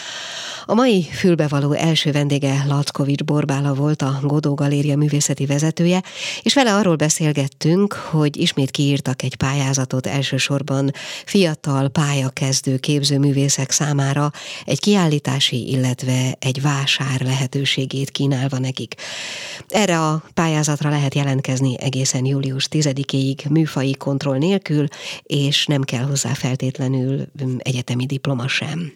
[0.64, 6.02] a mai fülbevaló első vendége Latkovics Borbála volt a Godó Galéria művészeti vezetője,
[6.42, 10.90] és vele arról beszélgettünk, hogy ismét kiírtak egy pályázatot elsősorban
[11.24, 14.30] fiatal pályakezdő képzőművészek számára
[14.64, 18.94] egy kiállítási, illetve egy vásár lehetőségét kínálva nekik.
[19.68, 24.86] Erre a pályázatra lehet jelentkezni egészen július 10-ig műfai kontroll nélkül,
[25.22, 27.26] és nem kell hozzá feltétlenül
[27.58, 28.92] egyetemi diploma sem.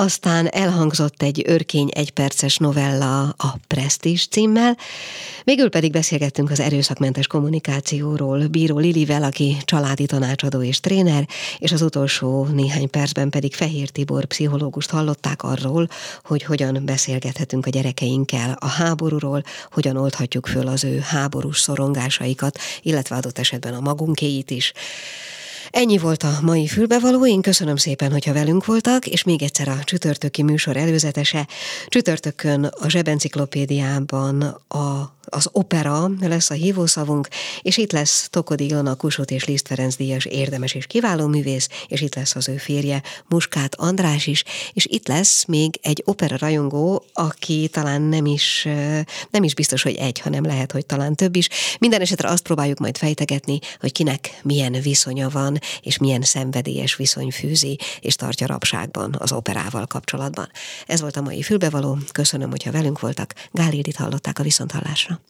[0.00, 4.76] Aztán elhangzott egy örkény egyperces novella a Prestige címmel,
[5.44, 11.28] végül pedig beszélgettünk az erőszakmentes kommunikációról Bíró Lilivel, aki családi tanácsadó és tréner,
[11.58, 15.88] és az utolsó néhány percben pedig Fehér Tibor pszichológust hallották arról,
[16.24, 19.42] hogy hogyan beszélgethetünk a gyerekeinkkel a háborúról,
[19.72, 24.72] hogyan oldhatjuk föl az ő háborús szorongásaikat, illetve adott esetben a magunkéit is.
[25.70, 29.84] Ennyi volt a mai fülbevaló, én köszönöm szépen, hogyha velünk voltak, és még egyszer a
[29.84, 31.48] csütörtöki műsor előzetese.
[31.86, 37.28] Csütörtökön a zsebenciklopédiában a az opera lesz a hívószavunk,
[37.62, 42.00] és itt lesz Tokodi Ilona Kusut és Liszt Ferenc díjas érdemes és kiváló művész, és
[42.00, 47.04] itt lesz az ő férje Muskát András is, és itt lesz még egy opera rajongó,
[47.12, 48.68] aki talán nem is,
[49.30, 51.48] nem is biztos, hogy egy, hanem lehet, hogy talán több is.
[51.78, 57.30] Minden esetre azt próbáljuk majd fejtegetni, hogy kinek milyen viszonya van és milyen szenvedélyes viszony
[57.30, 60.50] fűzi és tartja rabságban az operával kapcsolatban.
[60.86, 61.98] Ez volt a mai fülbevaló.
[62.12, 63.34] Köszönöm, hogyha velünk voltak.
[63.50, 65.20] Gál Édit hallották a viszonthallásra.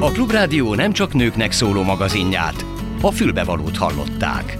[0.00, 2.64] A Klubrádió nem csak nőknek szóló magazinját,
[3.00, 4.58] a fülbevalót hallották.